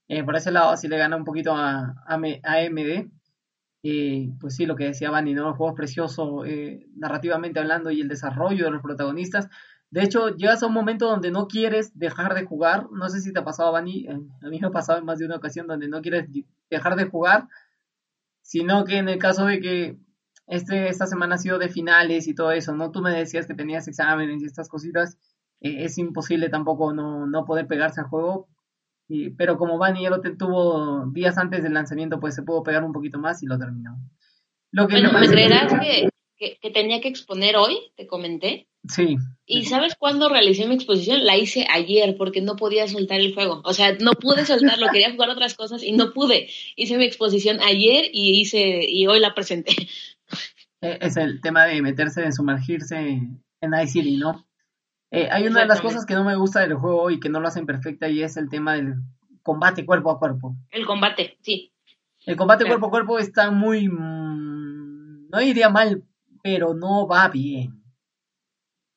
[0.08, 3.10] Eh, por ese lado, sí le gana un poquito a, a, AMD.
[4.40, 5.48] pues sí, lo que decía Bani, ¿no?
[5.48, 6.44] El juego es precioso
[6.96, 9.48] narrativamente hablando y el desarrollo de los protagonistas.
[9.90, 12.90] De hecho, llegas a un momento donde no quieres dejar de jugar.
[12.90, 14.06] No sé si te ha pasado, Bani.
[14.08, 16.28] A mí me ha pasado en más de una ocasión donde no quieres
[16.70, 17.48] dejar de jugar,
[18.42, 19.98] sino que en el caso de que
[20.46, 22.90] este, esta semana ha sido de finales y todo eso, ¿no?
[22.90, 25.18] Tú me decías que tenías exámenes y estas cositas,
[25.60, 28.48] eh, es imposible tampoco no, no poder pegarse al juego,
[29.08, 32.84] y, pero como Bani ya lo tuvo días antes del lanzamiento, pues se pudo pegar
[32.84, 33.98] un poquito más y lo terminó.
[34.70, 36.08] Lo que bueno, me, creerás que,
[36.60, 38.67] que, tenía que exponer hoy, te comenté.
[38.86, 39.16] Sí.
[39.46, 41.24] ¿Y sabes cuándo realicé mi exposición?
[41.24, 43.62] La hice ayer porque no podía soltar el juego.
[43.64, 46.48] O sea, no pude soltarlo, quería jugar otras cosas y no pude.
[46.76, 49.72] Hice mi exposición ayer y hice y hoy la presenté.
[50.80, 52.98] Eh, es el tema de meterse, de sumergirse
[53.60, 54.46] en iCity, ¿no?
[55.10, 57.40] Eh, hay una de las cosas que no me gusta del juego y que no
[57.40, 58.96] lo hacen perfecta y es el tema del
[59.42, 60.54] combate cuerpo a cuerpo.
[60.70, 61.72] El combate, sí.
[62.26, 63.88] El combate cuerpo a cuerpo está muy...
[63.88, 66.04] Mm, no diría mal,
[66.42, 67.78] pero no va bien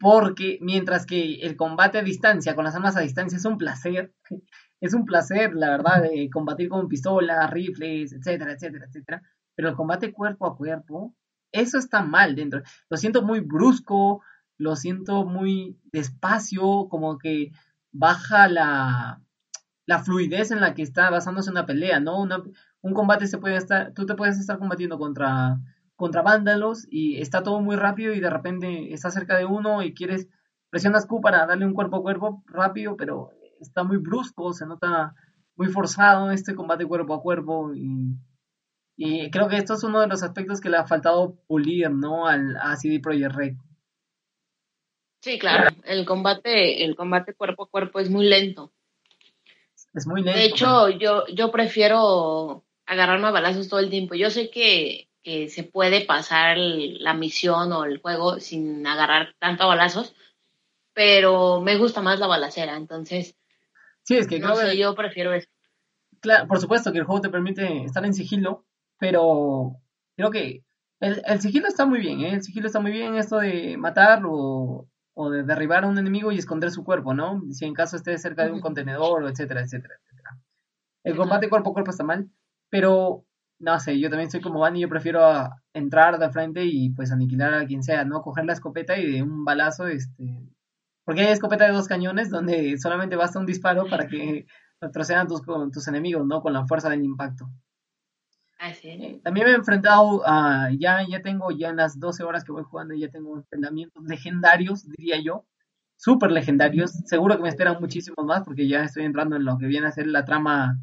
[0.02, 4.14] porque mientras que el combate a distancia, con las armas a distancia, es un placer,
[4.82, 9.22] es un placer, la verdad, de combatir con pistolas, rifles, etcétera, etcétera, etcétera,
[9.56, 11.16] pero el combate cuerpo a cuerpo,
[11.52, 12.64] eso está mal dentro.
[12.90, 14.24] Lo siento muy brusco,
[14.58, 17.52] lo siento muy despacio, como que
[17.92, 19.22] baja la,
[19.86, 22.26] la fluidez en la que está basándose una pelea, ¿no?
[22.82, 25.60] Un combate se puede estar, tú te puedes estar combatiendo contra
[26.02, 29.94] contra vándalos y está todo muy rápido y de repente está cerca de uno y
[29.94, 30.28] quieres
[30.72, 33.30] presionas Q para darle un cuerpo a cuerpo rápido, pero
[33.60, 35.14] está muy brusco, se nota
[35.56, 38.16] muy forzado este combate cuerpo a cuerpo y,
[38.98, 42.26] y creo que esto es uno de los aspectos que le ha faltado pulir, ¿no?
[42.26, 43.54] Al a CD Projekt Red.
[45.22, 48.74] Sí, claro, el combate, el combate cuerpo a cuerpo es muy lento.
[49.94, 50.40] Es muy lento.
[50.40, 54.16] De hecho, yo, yo prefiero agarrarme a balazos todo el tiempo.
[54.16, 59.68] Yo sé que que se puede pasar la misión o el juego sin agarrar tanto
[59.68, 60.16] balazos,
[60.94, 63.36] pero me gusta más la balacera, entonces.
[64.04, 65.48] Sí, es que no sé, yo prefiero eso.
[66.20, 68.66] Claro, por supuesto que el juego te permite estar en sigilo,
[69.00, 69.78] pero
[70.16, 70.64] creo que
[71.00, 72.34] el, el sigilo está muy bien, ¿eh?
[72.34, 76.32] El sigilo está muy bien, esto de matar o, o, de derribar a un enemigo
[76.32, 77.42] y esconder su cuerpo, ¿no?
[77.52, 80.38] Si en caso esté cerca de un contenedor, etcétera, etcétera, etcétera.
[81.04, 82.30] El combate cuerpo a cuerpo está mal,
[82.70, 83.26] pero
[83.62, 85.22] no sé, yo también soy como Van y yo prefiero
[85.74, 88.22] entrar de frente y pues aniquilar a quien sea, ¿no?
[88.22, 90.50] Coger la escopeta y de un balazo, este...
[91.04, 94.46] Porque hay escopeta de dos cañones donde solamente basta un disparo para que
[94.80, 95.42] retrocedan tus,
[95.72, 96.42] tus enemigos, ¿no?
[96.42, 97.50] Con la fuerza del impacto.
[98.60, 102.44] Así eh, también me he enfrentado a, ya, ya tengo, ya en las 12 horas
[102.44, 105.46] que voy jugando, ya tengo enfrentamientos legendarios, diría yo,
[105.98, 106.92] súper legendarios.
[107.06, 109.92] Seguro que me esperan muchísimos más porque ya estoy entrando en lo que viene a
[109.92, 110.80] ser la trama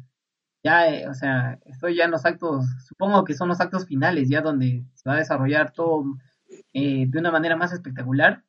[0.63, 4.29] ya, eh, o sea, estoy ya en los actos, supongo que son los actos finales,
[4.29, 6.03] ya donde se va a desarrollar todo
[6.73, 8.43] eh, de una manera más espectacular.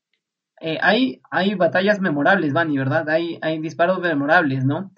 [0.60, 3.08] Eh, hay, hay batallas memorables, Vani, ¿verdad?
[3.08, 4.92] Hay, hay disparos memorables, ¿no?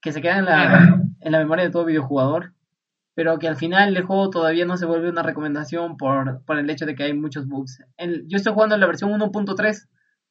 [0.00, 2.54] Que se quedan en la, en la memoria de todo videojugador,
[3.14, 6.70] pero que al final el juego todavía no se vuelve una recomendación por, por el
[6.70, 7.82] hecho de que hay muchos bugs.
[8.26, 9.88] yo estoy jugando en la versión 1.3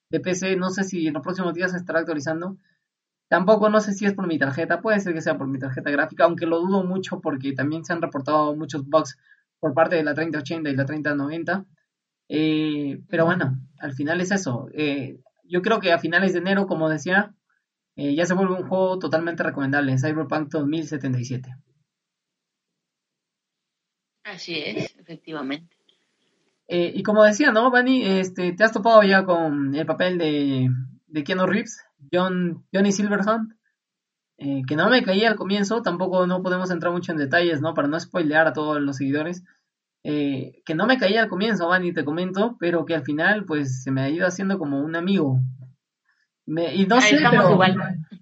[0.10, 2.58] de PC, no sé si en los próximos días se estará actualizando,
[3.32, 5.90] Tampoco no sé si es por mi tarjeta, puede ser que sea por mi tarjeta
[5.90, 9.18] gráfica, aunque lo dudo mucho porque también se han reportado muchos bugs
[9.58, 11.66] por parte de la 3080 y la 3090.
[12.28, 14.68] Eh, pero bueno, al final es eso.
[14.74, 17.34] Eh, yo creo que a finales de enero, como decía,
[17.96, 21.56] eh, ya se vuelve un juego totalmente recomendable, Cyberpunk 2077.
[24.26, 25.78] Así es, efectivamente.
[26.68, 28.04] y como decía, ¿no, Bani?
[28.04, 30.68] Este, ¿Te has topado ya con el papel de,
[31.08, 31.82] de Keanu Reeves?
[32.12, 33.54] John, Johnny Silverhand,
[34.38, 37.74] eh, que no me caía al comienzo, tampoco no podemos entrar mucho en detalles, ¿no?
[37.74, 39.44] Para no spoilear a todos los seguidores.
[40.04, 43.46] Eh, que no me caía al comienzo, Van, y te comento, pero que al final,
[43.46, 45.40] pues, se me ha ido haciendo como un amigo.
[46.48, 47.20] y no sé,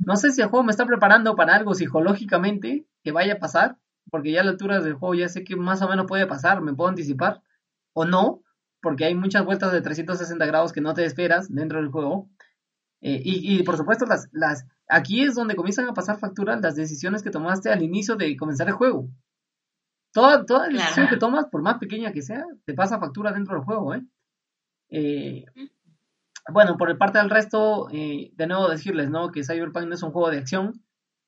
[0.06, 3.78] no sé si el juego me está preparando para algo psicológicamente que vaya a pasar,
[4.12, 6.62] porque ya a la altura del juego ya sé que más o menos puede pasar,
[6.62, 7.42] me puedo anticipar,
[7.94, 8.42] o no,
[8.82, 12.30] porque hay muchas vueltas de 360 grados que no te esperas dentro del juego.
[13.02, 17.24] Eh, y, por supuesto, las, las, aquí es donde comienzan a pasar facturas las decisiones
[17.24, 19.10] que tomaste al inicio de comenzar el juego.
[20.12, 23.64] Toda, toda decisión que tomas, por más pequeña que sea, te pasa factura dentro del
[23.64, 23.93] juego.
[23.93, 24.04] ¿eh?
[24.89, 25.45] eh
[26.52, 29.32] bueno, por el parte del resto, eh, de nuevo decirles ¿no?
[29.32, 30.84] que Cyberpunk no es un juego de acción.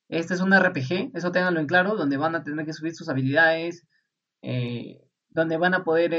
[0.09, 3.07] Este es un RPG, eso tenganlo en claro, donde van a tener que subir sus
[3.07, 3.88] habilidades,
[5.30, 6.11] donde van a poder,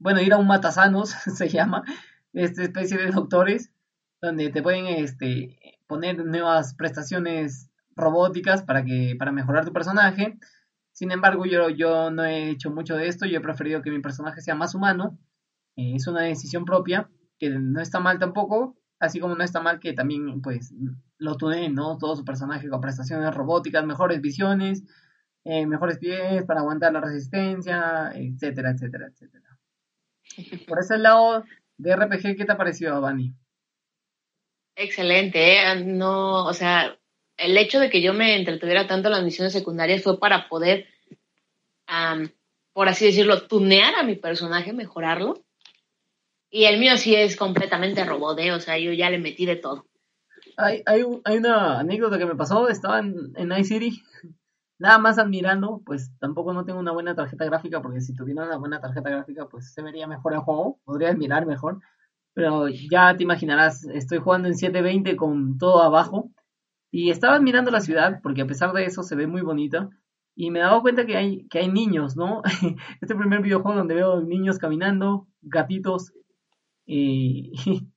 [0.00, 1.84] bueno, ir a un matasanos, se llama,
[2.32, 3.70] esta especie de doctores,
[4.20, 10.38] donde te pueden este, poner nuevas prestaciones robóticas para que para mejorar tu personaje.
[10.92, 14.00] Sin embargo, yo, yo no he hecho mucho de esto, yo he preferido que mi
[14.00, 15.18] personaje sea más humano.
[15.76, 17.08] Eh, es una decisión propia,
[17.38, 20.74] que no está mal tampoco, así como no está mal que también pues
[21.18, 21.98] lo tuneen, ¿no?
[21.98, 24.82] Todo su personaje con prestaciones robóticas, mejores visiones,
[25.44, 29.58] eh, mejores pies para aguantar la resistencia, etcétera, etcétera, etcétera.
[30.68, 31.44] Por ese lado
[31.76, 33.34] de RPG, ¿qué te ha parecido, Bani?
[34.80, 35.84] Excelente, ¿eh?
[35.84, 36.96] no, o sea,
[37.36, 40.86] el hecho de que yo me entretuviera tanto en las misiones secundarias fue para poder,
[42.72, 45.42] por así decirlo, tunear a mi personaje, mejorarlo.
[46.48, 48.52] Y el mío sí es completamente robot, ¿eh?
[48.52, 49.84] o sea, yo ya le metí de todo.
[50.56, 54.00] Hay, hay, hay una anécdota que me pasó, estaba en, en iCity,
[54.78, 58.58] nada más admirando, pues tampoco no tengo una buena tarjeta gráfica, porque si tuviera una
[58.58, 61.80] buena tarjeta gráfica, pues se vería mejor el juego, podría admirar mejor
[62.38, 66.30] pero ya te imaginarás, estoy jugando en 720 con todo abajo
[66.88, 69.90] y estaba mirando la ciudad porque a pesar de eso se ve muy bonita
[70.36, 72.42] y me he dado cuenta que hay, que hay niños, ¿no?
[73.00, 76.12] Este primer videojuego donde veo niños caminando, gatitos,
[76.86, 77.52] y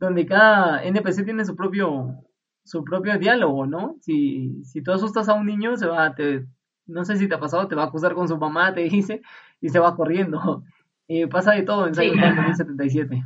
[0.00, 2.16] donde cada NPC tiene su propio
[2.64, 3.96] su propio diálogo, ¿no?
[4.00, 6.46] Si, si tú asustas a un niño, se va, te,
[6.86, 9.20] no sé si te ha pasado, te va a acusar con su mamá, te dice,
[9.60, 10.64] y se va corriendo.
[11.06, 13.22] Y pasa de todo en Cyberpunk 2077.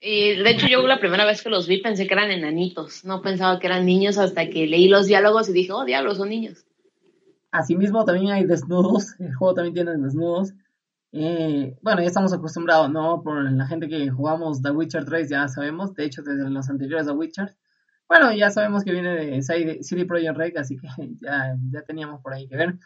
[0.00, 3.20] Y de hecho yo la primera vez que los vi pensé que eran enanitos, no
[3.20, 6.64] pensaba que eran niños hasta que leí los diálogos y dije, oh diablos, son niños.
[7.50, 10.54] Asimismo también hay desnudos, el juego también tiene desnudos.
[11.12, 13.20] Eh, bueno, ya estamos acostumbrados, ¿no?
[13.22, 17.06] Por la gente que jugamos The Witcher 3 ya sabemos, de hecho desde los anteriores
[17.06, 17.56] The Witcher.
[18.08, 19.42] Bueno, ya sabemos que viene de
[19.82, 20.88] City Project Red, así que
[21.20, 22.78] ya, ya teníamos por ahí que ver.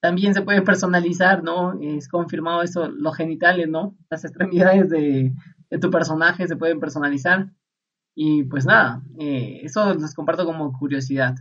[0.00, 1.78] También se puede personalizar, ¿no?
[1.80, 3.96] Es confirmado eso, los genitales, ¿no?
[4.10, 5.32] Las extremidades de,
[5.74, 7.50] de tu personaje se pueden personalizar.
[8.14, 11.34] Y pues nada, eh, eso les comparto como curiosidad.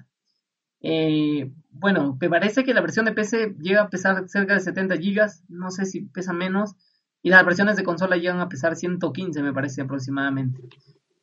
[0.82, 4.96] Eh, bueno, me parece que la versión de PC llega a pesar cerca de 70
[4.96, 6.76] GB, no sé si pesa menos,
[7.22, 10.68] y las versiones de consola llegan a pesar 115, me parece aproximadamente.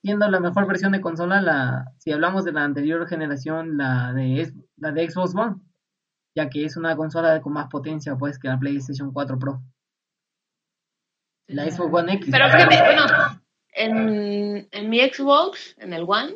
[0.02, 4.54] Siendo la mejor versión de consola, la, si hablamos de la anterior generación, la de,
[4.76, 5.56] la de Xbox One,
[6.36, 9.64] ya que es una consola con más potencia pues que la PlayStation 4 Pro.
[11.50, 12.28] La Xbox One X.
[12.30, 13.02] Pero bueno,
[13.72, 16.34] en, en mi Xbox, en el One,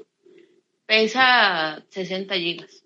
[0.86, 2.84] pesa 60 gigas.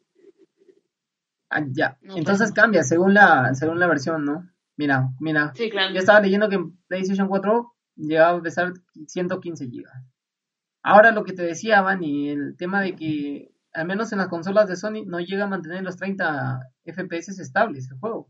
[1.50, 1.96] Ah, ya.
[2.02, 4.48] Entonces cambia según la, según la versión, ¿no?
[4.76, 5.52] Mira, mira.
[5.54, 5.92] Sí, claro.
[5.92, 8.72] Yo estaba leyendo que en PlayStation 4 llegaba a pesar
[9.06, 9.84] 115 GB.
[10.82, 14.68] Ahora lo que te decía, y el tema de que al menos en las consolas
[14.68, 18.28] de Sony no llega a mantener los 30 FPS estables el juego.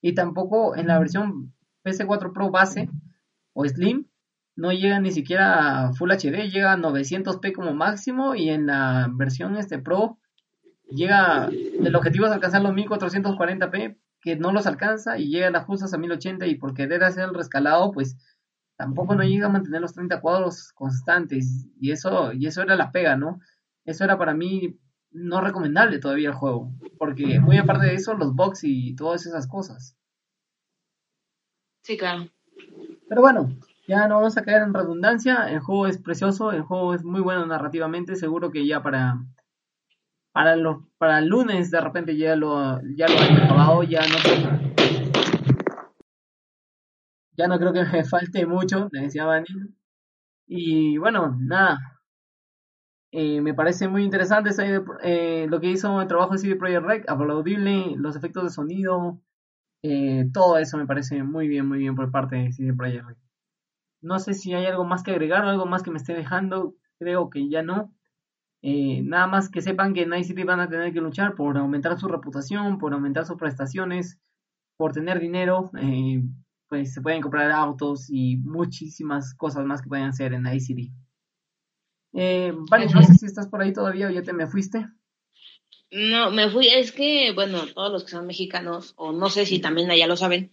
[0.00, 1.54] Y tampoco en la versión
[1.84, 2.88] PS4 Pro base
[3.60, 4.06] o Slim
[4.56, 9.08] no llega ni siquiera a Full HD, llega a 900p como máximo y en la
[9.12, 10.18] versión este Pro
[10.90, 15.64] llega, el objetivo es alcanzar los 1440p, que no los alcanza y llega a las
[15.64, 18.16] justas a 1080 y por querer hacer el rescalado, pues
[18.76, 22.92] tampoco no llega a mantener los 30 cuadros constantes y eso, y eso era la
[22.92, 23.40] pega, ¿no?
[23.84, 24.78] Eso era para mí
[25.10, 29.46] no recomendable todavía el juego, porque muy aparte de eso, los bugs y todas esas
[29.46, 29.96] cosas.
[31.82, 32.30] Sí, claro.
[33.10, 33.50] Pero bueno,
[33.88, 37.20] ya no vamos a caer en redundancia, el juego es precioso, el juego es muy
[37.20, 39.18] bueno narrativamente, seguro que ya para
[40.32, 44.16] para los para el lunes de repente ya lo ya lo han acabado ya no
[47.36, 49.48] ya no creo que me falte mucho le decía Bani
[50.46, 51.78] y bueno nada.
[53.12, 54.50] Eh, me parece muy interesante
[55.02, 59.20] eh, lo que hizo el trabajo de CD Projekt Red aplaudible los efectos de sonido
[59.82, 63.16] eh, todo eso me parece muy bien muy bien por parte de CD Projekt Red
[64.02, 67.30] no sé si hay algo más que agregar algo más que me esté dejando creo
[67.30, 67.92] que ya no
[68.62, 71.98] eh, nada más que sepan que en Night van a tener que luchar por aumentar
[71.98, 74.18] su reputación, por aumentar sus prestaciones,
[74.76, 76.22] por tener dinero, eh,
[76.68, 80.92] pues se pueden comprar autos y muchísimas cosas más que pueden hacer en City.
[82.12, 84.86] Eh, vale, no sé si estás por ahí todavía o ya te me fuiste.
[85.92, 89.58] No, me fui, es que, bueno, todos los que son mexicanos, o no sé si
[89.58, 90.52] también allá lo saben,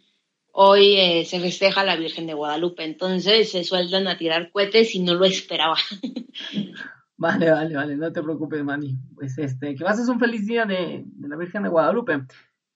[0.51, 4.99] hoy eh, se festeja la Virgen de Guadalupe, entonces se sueltan a tirar cohetes y
[4.99, 5.77] no lo esperaba.
[7.19, 8.95] Vale, vale, vale, no te preocupes, Manny.
[9.15, 12.27] Pues este, que pases un feliz día de, la Virgen de Guadalupe.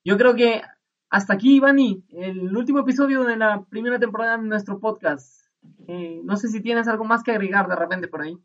[0.03, 0.63] Yo creo que
[1.11, 5.45] hasta aquí, Manny, el último episodio de la primera temporada de nuestro podcast.
[5.87, 8.35] Eh, no sé si tienes algo más que agregar de repente por ahí.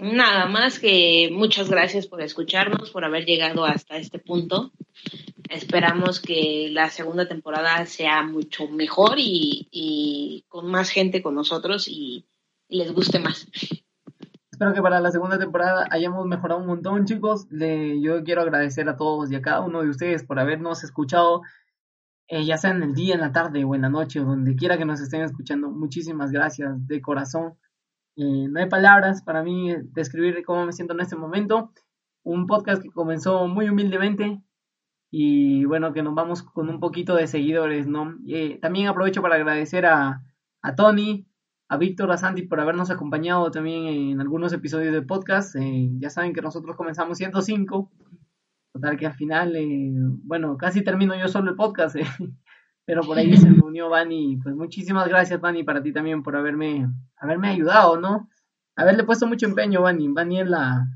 [0.00, 4.70] Nada más que muchas gracias por escucharnos, por haber llegado hasta este punto.
[5.50, 12.24] Esperamos que la segunda temporada sea mucho mejor y, con más gente con nosotros y
[12.68, 13.48] les guste más.
[14.52, 17.48] Espero que para la segunda temporada hayamos mejorado un montón, chicos.
[17.50, 21.42] yo quiero agradecer a todos y a cada uno de ustedes por habernos escuchado,
[22.28, 24.54] eh, ya sea en el día, en la tarde o en la noche, o donde
[24.54, 25.70] quiera que nos estén escuchando.
[25.70, 27.54] Muchísimas gracias de corazón.
[28.18, 31.72] Eh, no hay palabras para mí describir cómo me siento en este momento.
[32.24, 34.42] Un podcast que comenzó muy humildemente
[35.10, 38.18] y bueno, que nos vamos con un poquito de seguidores, ¿no?
[38.26, 40.22] Eh, también aprovecho para agradecer a,
[40.60, 41.26] a Tony,
[41.68, 45.54] a Víctor, a Santi por habernos acompañado también en algunos episodios del podcast.
[45.56, 47.90] Eh, ya saben que nosotros comenzamos 105,
[48.72, 49.92] total que al final, eh,
[50.24, 52.04] bueno, casi termino yo solo el podcast, eh,
[52.88, 54.38] pero por ahí se unió Vani.
[54.42, 58.30] Pues muchísimas gracias, Vani, para ti también por haberme, haberme ayudado, ¿no?
[58.76, 60.08] Haberle puesto mucho empeño, Vani.
[60.08, 60.86] Vani es la,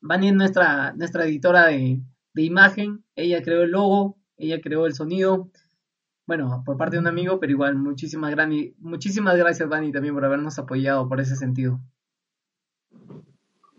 [0.00, 2.00] Vani es nuestra, nuestra editora de,
[2.32, 3.04] de imagen.
[3.16, 5.50] Ella creó el logo, ella creó el sonido
[6.28, 10.24] bueno, por parte de un amigo, pero igual, muchísimas, gran, muchísimas gracias, Dani, también por
[10.24, 11.80] habernos apoyado por ese sentido.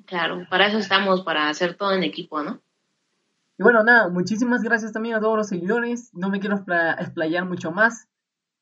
[0.05, 2.61] Claro, para eso estamos, para hacer todo en equipo, ¿no?
[3.61, 6.09] Y bueno, nada, muchísimas gracias también a todos los seguidores.
[6.15, 6.55] No me quiero
[6.97, 8.07] explayar mucho más.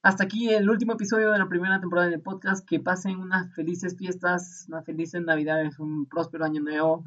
[0.02, 2.68] hasta aquí el último episodio de la primera temporada del podcast.
[2.68, 7.06] Que pasen unas felices fiestas, unas felices navidades, un próspero año nuevo.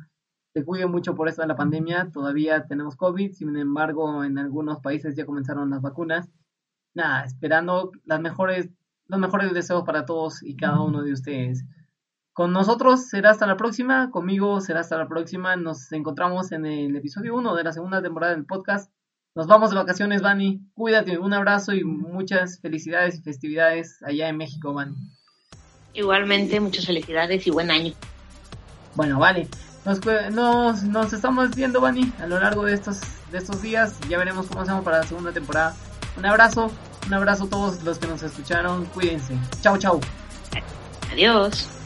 [0.54, 2.10] Se cuiden mucho por esto de la pandemia.
[2.10, 6.30] Todavía tenemos COVID, sin embargo, en algunos países ya comenzaron las vacunas.
[6.94, 8.70] Nada, esperando las mejores,
[9.06, 11.66] los mejores deseos para todos y cada uno de ustedes.
[12.32, 15.54] Con nosotros será hasta la próxima, conmigo será hasta la próxima.
[15.56, 18.90] Nos encontramos en el episodio 1 de la segunda temporada del podcast.
[19.34, 20.62] Nos vamos de vacaciones, Vani.
[20.72, 24.94] Cuídate, un abrazo y muchas felicidades y festividades allá en México, Vani.
[25.92, 27.92] Igualmente, muchas felicidades y buen año.
[28.94, 29.46] Bueno, vale.
[29.84, 33.98] Nos, nos, estamos viendo, Vani, a lo largo de estos, de estos días.
[34.08, 35.74] Ya veremos cómo hacemos para la segunda temporada.
[36.16, 36.70] Un abrazo,
[37.06, 38.86] un abrazo a todos los que nos escucharon.
[38.86, 39.36] Cuídense.
[39.60, 40.00] Chau, chau.
[41.10, 41.81] Adiós.